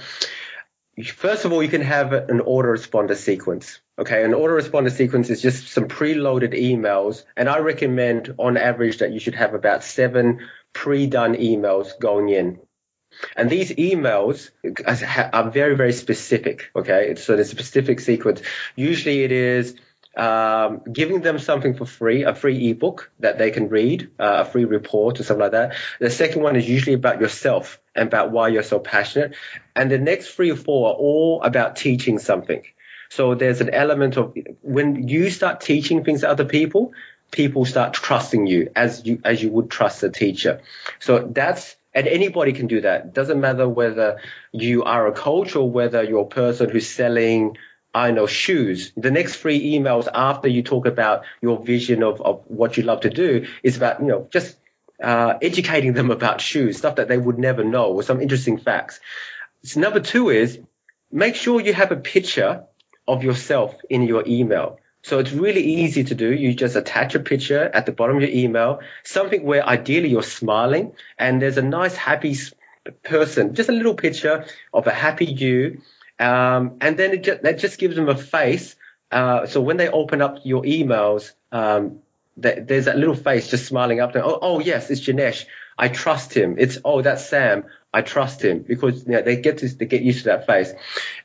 First 1.16 1.46
of 1.46 1.54
all, 1.54 1.64
you 1.64 1.70
can 1.70 1.82
have 1.82 2.14
an 2.14 2.40
autoresponder 2.42 3.16
sequence. 3.16 3.80
Okay, 4.00 4.24
an 4.24 4.32
autoresponder 4.32 4.92
sequence 4.92 5.30
is 5.30 5.42
just 5.42 5.68
some 5.68 5.88
preloaded 5.88 6.54
emails, 6.60 7.26
and 7.38 7.48
I 7.48 7.60
recommend 7.60 8.34
on 8.40 8.58
average 8.58 8.98
that 8.98 9.12
you 9.12 9.20
should 9.20 9.36
have 9.36 9.54
about 9.54 9.84
seven 9.84 10.40
pre-done 10.74 11.36
emails 11.36 12.00
going 12.00 12.30
in. 12.30 12.60
And 13.36 13.52
these 13.52 13.72
emails 13.74 14.50
are 15.34 15.52
very, 15.52 15.76
very 15.76 15.94
specific. 15.94 16.72
Okay, 16.76 17.14
so 17.16 17.36
a 17.36 17.46
specific 17.46 18.00
sequence. 18.00 18.42
Usually, 18.76 19.22
it 19.22 19.32
is 19.32 19.76
um, 20.18 20.82
giving 20.92 21.22
them 21.22 21.38
something 21.38 21.76
for 21.76 21.86
free, 21.86 22.24
a 22.24 22.34
free 22.34 22.72
ebook 22.72 23.12
that 23.20 23.38
they 23.38 23.52
can 23.52 23.70
read, 23.70 24.10
uh, 24.20 24.38
a 24.40 24.46
free 24.46 24.66
report 24.66 25.20
or 25.20 25.24
something 25.24 25.42
like 25.42 25.52
that. 25.52 25.76
The 26.00 26.10
second 26.10 26.42
one 26.42 26.56
is 26.56 26.68
usually 26.68 26.96
about 26.96 27.22
yourself 27.22 27.80
and 27.94 28.08
about 28.08 28.32
why 28.32 28.48
you're 28.48 28.64
so 28.64 28.80
passionate. 28.80 29.36
And 29.76 29.92
the 29.92 30.00
next 30.00 30.30
three 30.30 30.52
or 30.52 30.56
four 30.56 30.90
are 30.90 30.96
all 30.96 31.44
about 31.44 31.76
teaching 31.76 32.18
something. 32.18 32.64
So 33.16 33.36
there's 33.36 33.62
an 33.62 33.70
element 33.70 34.18
of 34.18 34.36
when 34.62 35.08
you 35.08 35.30
start 35.30 35.62
teaching 35.62 36.04
things 36.04 36.22
to 36.22 36.30
other 36.30 36.46
people, 36.46 36.94
people 37.30 37.64
start 37.64 37.94
trusting 37.94 38.48
you 38.48 38.72
as 38.76 39.06
you 39.06 39.22
as 39.24 39.44
you 39.44 39.52
would 39.52 39.70
trust 39.70 40.02
a 40.02 40.10
teacher. 40.10 40.62
So 41.00 41.20
that's 41.20 41.76
and 41.94 42.08
anybody 42.08 42.54
can 42.54 42.66
do 42.66 42.82
that. 42.82 43.14
Doesn't 43.14 43.40
matter 43.40 43.70
whether 43.70 44.20
you 44.52 44.84
are 44.84 45.06
a 45.06 45.12
coach 45.12 45.56
or 45.56 45.70
whether 45.70 46.02
you're 46.02 46.24
a 46.24 46.26
person 46.26 46.72
who's 46.72 46.90
selling 46.90 47.58
I 47.94 48.10
know 48.10 48.26
shoes. 48.26 48.92
The 48.98 49.12
next 49.12 49.36
three 49.36 49.78
emails 49.78 50.08
after 50.12 50.48
you 50.48 50.64
talk 50.64 50.88
about 50.88 51.26
your 51.40 51.64
vision 51.64 52.02
of, 52.02 52.20
of 52.20 52.44
what 52.48 52.78
you 52.78 52.82
love 52.82 53.02
to 53.02 53.12
do 53.12 53.46
is 53.62 53.78
about, 53.78 54.00
you 54.00 54.08
know, 54.08 54.28
just 54.32 54.58
uh, 55.00 55.36
educating 55.40 55.94
them 55.94 56.10
about 56.10 56.42
shoes, 56.42 56.80
stuff 56.80 56.96
that 56.96 57.10
they 57.10 57.20
would 57.20 57.38
never 57.38 57.64
know 57.64 57.94
or 57.94 58.02
some 58.02 58.20
interesting 58.20 58.58
facts. 58.58 59.00
So 59.62 59.80
number 59.82 60.00
two 60.00 60.30
is 60.30 60.60
make 61.12 61.36
sure 61.36 61.62
you 61.62 61.76
have 61.76 61.92
a 61.92 61.96
picture 61.96 62.64
of 63.08 63.24
yourself 63.24 63.76
in 63.90 64.04
your 64.04 64.24
email. 64.28 64.80
So 65.02 65.20
it's 65.20 65.32
really 65.32 65.64
easy 65.64 66.06
to 66.06 66.16
do. 66.16 66.32
You 66.34 66.54
just 66.54 66.78
attach 66.78 67.14
a 67.16 67.20
picture 67.20 67.64
at 67.64 67.86
the 67.86 67.92
bottom 67.92 68.18
of 68.18 68.22
your 68.22 68.32
email, 68.32 68.80
something 69.04 69.44
where 69.44 69.66
ideally 69.66 70.10
you're 70.10 70.24
smiling 70.24 70.94
and 71.18 71.42
there's 71.42 71.58
a 71.58 71.62
nice 71.62 71.96
happy 71.96 72.38
person, 73.04 73.54
just 73.54 73.68
a 73.68 73.74
little 73.74 73.96
picture 73.96 74.46
of 74.74 74.88
a 74.88 74.92
happy 74.92 75.26
you 75.26 75.82
um, 76.20 76.78
and 76.82 76.98
then 76.98 77.12
it 77.14 77.24
just, 77.24 77.42
that 77.44 77.60
just 77.60 77.80
gives 77.80 77.96
them 77.96 78.10
a 78.10 78.16
face. 78.16 78.76
Uh, 79.12 79.46
so 79.46 79.62
when 79.62 79.78
they 79.78 79.90
open 79.90 80.22
up 80.22 80.40
your 80.44 80.64
emails, 80.64 81.32
um, 81.52 82.00
th- 82.42 82.60
there's 82.68 82.86
that 82.86 82.98
little 82.98 83.16
face 83.16 83.50
just 83.50 83.66
smiling 83.66 84.00
up 84.00 84.14
there. 84.14 84.24
Oh, 84.24 84.40
oh, 84.42 84.60
yes, 84.60 84.90
it's 84.90 85.02
Janesh. 85.02 85.46
I 85.78 85.90
trust 85.90 86.34
him. 86.36 86.56
It's, 86.58 86.78
oh, 86.86 87.02
that's 87.02 87.28
Sam. 87.28 87.66
I 87.94 88.02
trust 88.02 88.44
him 88.44 88.60
because 88.60 89.06
you 89.06 89.12
know, 89.12 89.22
they 89.22 89.38
get 89.38 89.60
to 89.60 89.68
they 89.68 89.86
get 89.86 90.02
used 90.02 90.20
to 90.20 90.26
that 90.26 90.48
face. 90.48 90.74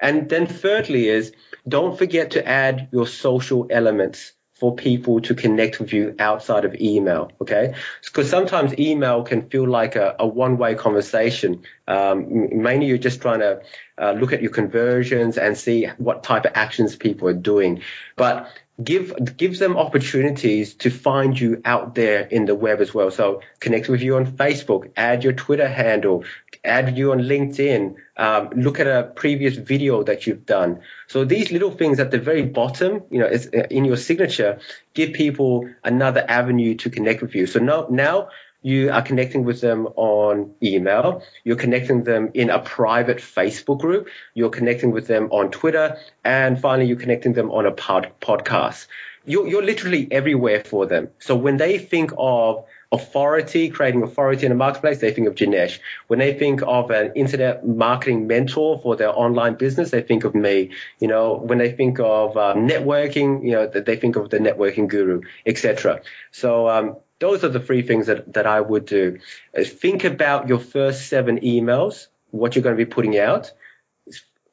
And 0.01 0.29
then 0.29 0.47
thirdly 0.47 1.09
is 1.09 1.33
don't 1.68 1.96
forget 1.96 2.33
to 2.33 2.46
add 2.46 2.88
your 2.92 3.07
social 3.07 3.66
elements 3.70 4.33
for 4.59 4.74
people 4.74 5.20
to 5.20 5.35
connect 5.35 5.78
with 5.78 5.92
you 5.92 6.16
outside 6.18 6.64
of 6.64 6.74
email. 6.74 7.31
Okay. 7.40 7.74
Because 8.04 8.28
sometimes 8.28 8.76
email 8.76 9.22
can 9.22 9.48
feel 9.48 9.68
like 9.68 9.94
a, 9.94 10.16
a 10.18 10.26
one 10.26 10.59
way 10.59 10.74
conversation. 10.74 11.62
Um, 11.87 12.62
mainly 12.62 12.87
you're 12.87 12.98
just 12.98 13.22
trying 13.22 13.38
to 13.38 13.62
uh, 14.00 14.12
look 14.12 14.32
at 14.32 14.42
your 14.42 14.50
conversions 14.50 15.38
and 15.38 15.56
see 15.56 15.87
what 15.98 16.22
type 16.22 16.44
of 16.44 16.52
actions 16.54 16.96
people 16.96 17.28
are 17.28 17.32
doing. 17.34 17.82
But 18.16 18.50
give 18.82 19.37
gives 19.37 19.58
them 19.58 19.76
opportunities 19.76 20.74
to 20.74 20.90
find 20.90 21.38
you 21.38 21.61
out 21.64 21.94
there 21.94 22.20
in 22.20 22.44
the 22.46 22.54
web 22.54 22.80
as 22.80 22.94
well. 22.94 23.11
So 23.11 23.42
connect 23.58 23.88
with 23.88 24.02
you 24.02 24.16
on 24.16 24.26
Facebook, 24.26 24.90
add 24.96 25.24
your 25.24 25.32
Twitter 25.32 25.68
handle, 25.68 26.24
add 26.64 26.96
you 26.96 27.12
on 27.12 27.20
LinkedIn, 27.20 27.96
um, 28.16 28.50
look 28.54 28.78
at 28.78 28.87
a 28.87 29.04
previous 29.14 29.56
video 29.56 30.04
that 30.04 30.26
you've 30.26 30.46
done. 30.46 30.80
So 31.08 31.24
these 31.24 31.50
little 31.50 31.72
things 31.72 31.98
at 31.98 32.11
the 32.11 32.18
very 32.18 32.42
bottom, 32.42 33.02
you 33.11 33.18
know, 33.18 33.26
uh, 33.26 33.66
in 33.70 33.84
your 33.84 33.96
signature, 33.96 34.61
give 34.94 35.12
people 35.12 35.68
another 35.82 36.24
avenue 36.28 36.76
to 36.76 36.90
connect 36.90 37.20
with 37.20 37.34
you. 37.34 37.46
So 37.46 37.58
now, 37.58 37.87
now 37.90 38.28
you 38.68 38.90
are 38.90 39.00
connecting 39.00 39.44
with 39.44 39.62
them 39.62 39.87
on 39.96 40.54
email. 40.62 41.22
You're 41.42 41.57
connecting 41.57 42.04
them 42.04 42.31
in 42.35 42.50
a 42.50 42.59
private 42.59 43.16
Facebook 43.16 43.81
group. 43.81 44.09
You're 44.35 44.50
connecting 44.50 44.90
with 44.90 45.07
them 45.07 45.28
on 45.31 45.50
Twitter. 45.50 45.96
And 46.22 46.61
finally, 46.61 46.87
you're 46.87 46.98
connecting 46.98 47.33
them 47.33 47.50
on 47.50 47.64
a 47.64 47.70
pod- 47.70 48.12
podcast. 48.20 48.87
You're, 49.24 49.48
you're 49.48 49.62
literally 49.62 50.07
everywhere 50.11 50.62
for 50.62 50.85
them. 50.85 51.09
So 51.18 51.35
when 51.35 51.57
they 51.57 51.78
think 51.78 52.12
of 52.18 52.66
authority, 52.92 53.70
creating 53.70 54.02
authority 54.02 54.44
in 54.44 54.50
the 54.50 54.57
marketplace, 54.57 55.00
they 55.00 55.12
think 55.12 55.28
of 55.28 55.35
Jinesh. 55.35 55.78
When 56.09 56.18
they 56.18 56.35
think 56.35 56.61
of 56.66 56.90
an 56.90 57.12
internet 57.14 57.66
marketing 57.66 58.26
mentor 58.26 58.81
for 58.83 58.96
their 58.96 59.18
online 59.18 59.54
business, 59.54 59.90
they 59.90 60.02
think 60.02 60.24
of 60.24 60.35
me. 60.35 60.72
You 61.00 61.09
know, 61.09 61.37
when 61.37 61.57
they 61.57 61.72
think 61.72 62.00
of 62.00 62.37
um, 62.37 62.68
networking, 62.68 63.42
you 63.44 63.52
know, 63.52 63.66
they 63.66 63.96
think 63.96 64.16
of 64.16 64.28
the 64.28 64.38
networking 64.38 64.88
guru, 64.88 65.22
etc. 65.46 66.02
So 66.33 66.68
um, 66.68 66.96
those 67.20 67.44
are 67.44 67.48
the 67.48 67.61
three 67.61 67.83
things 67.83 68.07
that, 68.07 68.33
that 68.35 68.46
I 68.46 68.61
would 68.61 68.87
do. 68.87 69.18
Uh, 69.57 69.64
think 69.64 70.04
about 70.04 70.48
your 70.48 70.59
first 70.59 71.09
seven 71.09 71.40
emails, 71.40 72.07
what 72.31 72.54
you're 72.54 72.62
going 72.62 72.76
to 72.76 72.85
be 72.85 72.90
putting 72.90 73.18
out. 73.18 73.52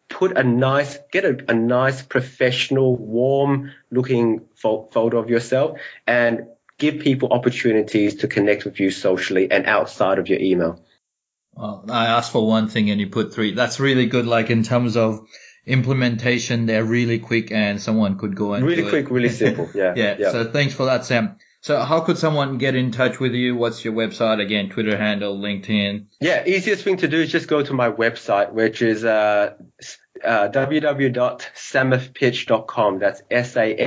Put 0.07 0.37
a 0.37 0.43
nice, 0.43 0.97
get 1.11 1.25
a, 1.25 1.51
a 1.51 1.53
nice 1.53 2.01
professional, 2.01 2.95
warm 2.95 3.71
looking 3.91 4.45
fo- 4.55 4.87
photo 4.91 5.17
of 5.17 5.29
yourself 5.29 5.79
and 6.05 6.47
give 6.77 6.99
people 6.99 7.33
opportunities 7.33 8.15
to 8.17 8.27
connect 8.27 8.65
with 8.65 8.79
you 8.79 8.91
socially 8.91 9.49
and 9.51 9.65
outside 9.65 10.19
of 10.19 10.27
your 10.27 10.39
email. 10.39 10.81
Well, 11.53 11.85
I 11.89 12.07
asked 12.07 12.31
for 12.31 12.45
one 12.45 12.67
thing 12.67 12.89
and 12.89 12.99
you 12.99 13.07
put 13.07 13.33
three. 13.33 13.53
That's 13.53 13.79
really 13.79 14.07
good. 14.07 14.25
Like 14.25 14.49
in 14.49 14.63
terms 14.63 14.95
of 14.97 15.27
implementation, 15.65 16.65
they're 16.65 16.83
really 16.83 17.19
quick 17.19 17.51
and 17.51 17.81
someone 17.81 18.17
could 18.17 18.35
go 18.35 18.53
and 18.53 18.65
really 18.65 18.89
quick, 18.89 19.05
it. 19.05 19.11
really 19.11 19.29
simple. 19.29 19.69
Yeah, 19.75 19.93
yeah. 19.95 20.15
Yeah. 20.19 20.31
So 20.31 20.51
thanks 20.51 20.73
for 20.73 20.85
that, 20.85 21.05
Sam. 21.05 21.37
So 21.65 21.81
how 21.81 22.01
could 22.01 22.19
someone 22.19 22.59
get 22.59 22.75
in 22.75 22.91
touch 22.91 23.19
with 23.19 23.33
you? 23.33 23.55
What's 23.55 23.83
your 23.83 23.95
website 23.95 24.39
again? 24.39 24.69
Twitter 24.69 24.95
handle, 24.95 25.35
LinkedIn? 25.35 26.05
Yeah, 26.21 26.45
easiest 26.45 26.83
thing 26.83 26.97
to 26.97 27.07
do 27.07 27.19
is 27.19 27.31
just 27.31 27.47
go 27.47 27.63
to 27.63 27.73
my 27.73 27.89
website, 27.89 28.51
which 28.51 28.83
is 28.83 29.03
uh, 29.03 29.55
uh, 30.23 30.49
www.samithpich.com. 30.49 32.99
That's 32.99 33.23
S-A-M-I-T-H 33.31 33.79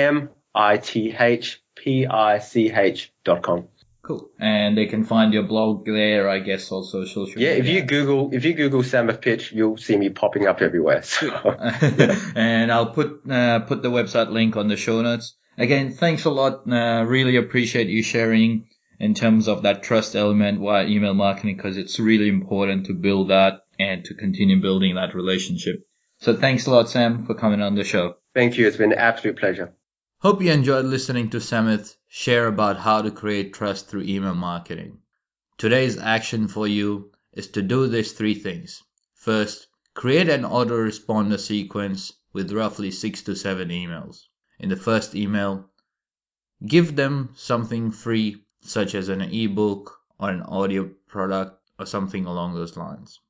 P-I-C-H 1.76 3.12
dot 3.22 3.42
com. 3.44 3.68
Cool. 4.02 4.28
And 4.40 4.76
they 4.76 4.86
can 4.86 5.04
find 5.04 5.32
your 5.32 5.44
blog 5.44 5.86
there, 5.86 6.28
I 6.28 6.40
guess, 6.40 6.72
also 6.72 7.04
social 7.04 7.40
yeah, 7.40 7.50
if 7.50 7.68
you 7.68 7.82
Google, 7.82 8.30
if 8.32 8.44
you 8.44 8.54
Google 8.54 8.82
Samith 8.82 9.20
Pich, 9.20 9.52
you'll 9.52 9.76
see 9.76 9.96
me 9.96 10.08
popping 10.08 10.48
up 10.48 10.62
everywhere. 10.62 11.04
So, 11.04 11.30
and 12.34 12.72
I'll 12.72 12.90
put, 12.90 13.20
uh, 13.30 13.60
put 13.60 13.84
the 13.84 13.90
website 13.92 14.32
link 14.32 14.56
on 14.56 14.66
the 14.66 14.76
show 14.76 15.00
notes. 15.00 15.36
Again, 15.58 15.92
thanks 15.92 16.24
a 16.24 16.30
lot. 16.30 16.70
Uh, 16.70 17.04
really 17.04 17.34
appreciate 17.34 17.88
you 17.88 18.02
sharing 18.02 18.68
in 19.00 19.14
terms 19.14 19.48
of 19.48 19.62
that 19.62 19.82
trust 19.82 20.14
element 20.14 20.60
via 20.60 20.86
email 20.86 21.14
marketing 21.14 21.56
because 21.56 21.76
it's 21.76 21.98
really 21.98 22.28
important 22.28 22.86
to 22.86 22.94
build 22.94 23.30
that 23.30 23.62
and 23.78 24.04
to 24.04 24.14
continue 24.14 24.60
building 24.62 24.94
that 24.94 25.14
relationship. 25.14 25.84
So 26.20 26.36
thanks 26.36 26.66
a 26.66 26.70
lot, 26.70 26.88
Sam, 26.88 27.26
for 27.26 27.34
coming 27.34 27.60
on 27.60 27.74
the 27.74 27.84
show. 27.84 28.16
Thank 28.34 28.56
you. 28.56 28.68
It's 28.68 28.76
been 28.76 28.92
an 28.92 28.98
absolute 28.98 29.36
pleasure. 29.36 29.74
Hope 30.20 30.42
you 30.42 30.50
enjoyed 30.52 30.84
listening 30.84 31.30
to 31.30 31.38
Samith 31.38 31.96
share 32.06 32.46
about 32.46 32.78
how 32.78 33.02
to 33.02 33.10
create 33.10 33.52
trust 33.52 33.88
through 33.88 34.02
email 34.02 34.34
marketing. 34.34 34.98
Today's 35.58 35.98
action 35.98 36.46
for 36.48 36.68
you 36.68 37.10
is 37.32 37.48
to 37.48 37.62
do 37.62 37.88
these 37.88 38.12
three 38.12 38.34
things. 38.34 38.82
First, 39.14 39.68
create 39.94 40.28
an 40.28 40.42
autoresponder 40.42 41.38
sequence 41.38 42.12
with 42.32 42.52
roughly 42.52 42.90
six 42.90 43.22
to 43.22 43.34
seven 43.34 43.68
emails. 43.68 44.26
In 44.58 44.68
the 44.68 44.76
first 44.76 45.14
email, 45.14 45.66
give 46.66 46.96
them 46.96 47.30
something 47.34 47.90
free, 47.90 48.44
such 48.60 48.94
as 48.94 49.08
an 49.08 49.22
ebook 49.22 50.00
or 50.18 50.30
an 50.30 50.42
audio 50.42 50.90
product 51.06 51.60
or 51.78 51.86
something 51.86 52.26
along 52.26 52.54
those 52.54 52.76
lines. 52.76 53.20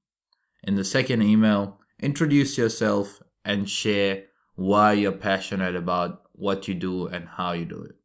In 0.62 0.74
the 0.74 0.84
second 0.84 1.22
email, 1.22 1.80
introduce 2.00 2.56
yourself 2.56 3.22
and 3.44 3.68
share 3.68 4.24
why 4.54 4.94
you're 4.94 5.12
passionate 5.12 5.76
about 5.76 6.22
what 6.32 6.66
you 6.66 6.74
do 6.74 7.06
and 7.06 7.28
how 7.28 7.52
you 7.52 7.64
do 7.64 7.82
it. 7.82 7.96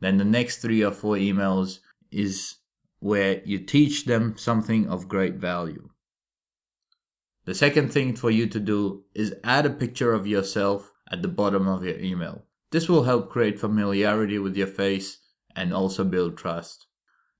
Then 0.00 0.18
the 0.18 0.24
next 0.24 0.58
three 0.58 0.82
or 0.82 0.92
four 0.92 1.16
emails 1.16 1.80
is 2.10 2.56
where 3.00 3.42
you 3.44 3.58
teach 3.58 4.04
them 4.04 4.36
something 4.36 4.88
of 4.88 5.08
great 5.08 5.34
value. 5.34 5.88
The 7.44 7.54
second 7.54 7.92
thing 7.92 8.14
for 8.14 8.30
you 8.30 8.46
to 8.46 8.60
do 8.60 9.04
is 9.14 9.34
add 9.42 9.66
a 9.66 9.70
picture 9.70 10.12
of 10.12 10.26
yourself 10.26 10.92
at 11.10 11.22
the 11.22 11.28
bottom 11.28 11.66
of 11.66 11.84
your 11.84 11.98
email. 11.98 12.44
This 12.72 12.88
will 12.88 13.04
help 13.04 13.28
create 13.28 13.60
familiarity 13.60 14.38
with 14.38 14.56
your 14.56 14.66
face 14.66 15.18
and 15.54 15.74
also 15.74 16.04
build 16.04 16.38
trust. 16.38 16.86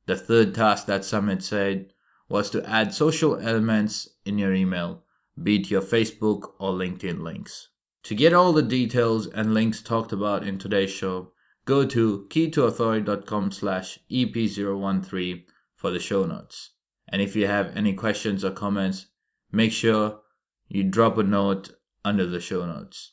The 0.05 0.15
third 0.15 0.55
task 0.55 0.87
that 0.87 1.05
Samith 1.05 1.43
said 1.43 1.95
was 2.29 2.51
to 2.51 2.69
add 2.69 2.93
social 2.93 3.39
elements 3.39 4.11
in 4.27 4.37
your 4.37 4.53
email, 4.53 5.05
be 5.43 5.57
it 5.57 5.71
your 5.71 5.81
Facebook 5.81 6.53
or 6.59 6.73
LinkedIn 6.73 7.23
links. 7.23 7.69
To 8.03 8.15
get 8.15 8.35
all 8.35 8.53
the 8.53 8.63
details 8.63 9.27
and 9.27 9.55
links 9.55 9.81
talked 9.81 10.13
about 10.13 10.47
in 10.47 10.59
today's 10.59 10.91
show, 10.91 11.33
go 11.65 11.87
to 11.87 12.27
keytoauthority.com 12.29 13.53
slash 13.53 13.99
EP013 14.11 15.45
for 15.75 15.91
the 15.91 15.99
show 15.99 16.27
notes. 16.27 16.73
And 17.09 17.23
if 17.23 17.35
you 17.35 17.47
have 17.47 17.75
any 17.75 17.95
questions 17.95 18.45
or 18.45 18.51
comments, 18.51 19.07
make 19.51 19.73
sure 19.73 20.21
you 20.69 20.85
drop 20.85 21.17
a 21.17 21.23
note 21.23 21.71
under 22.05 22.27
the 22.27 22.41
show 22.41 22.67
notes. 22.67 23.13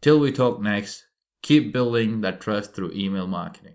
Till 0.00 0.18
we 0.18 0.32
talk 0.32 0.62
next, 0.62 1.04
keep 1.42 1.72
building 1.72 2.20
that 2.22 2.40
trust 2.40 2.74
through 2.74 2.92
email 2.92 3.26
marketing. 3.26 3.74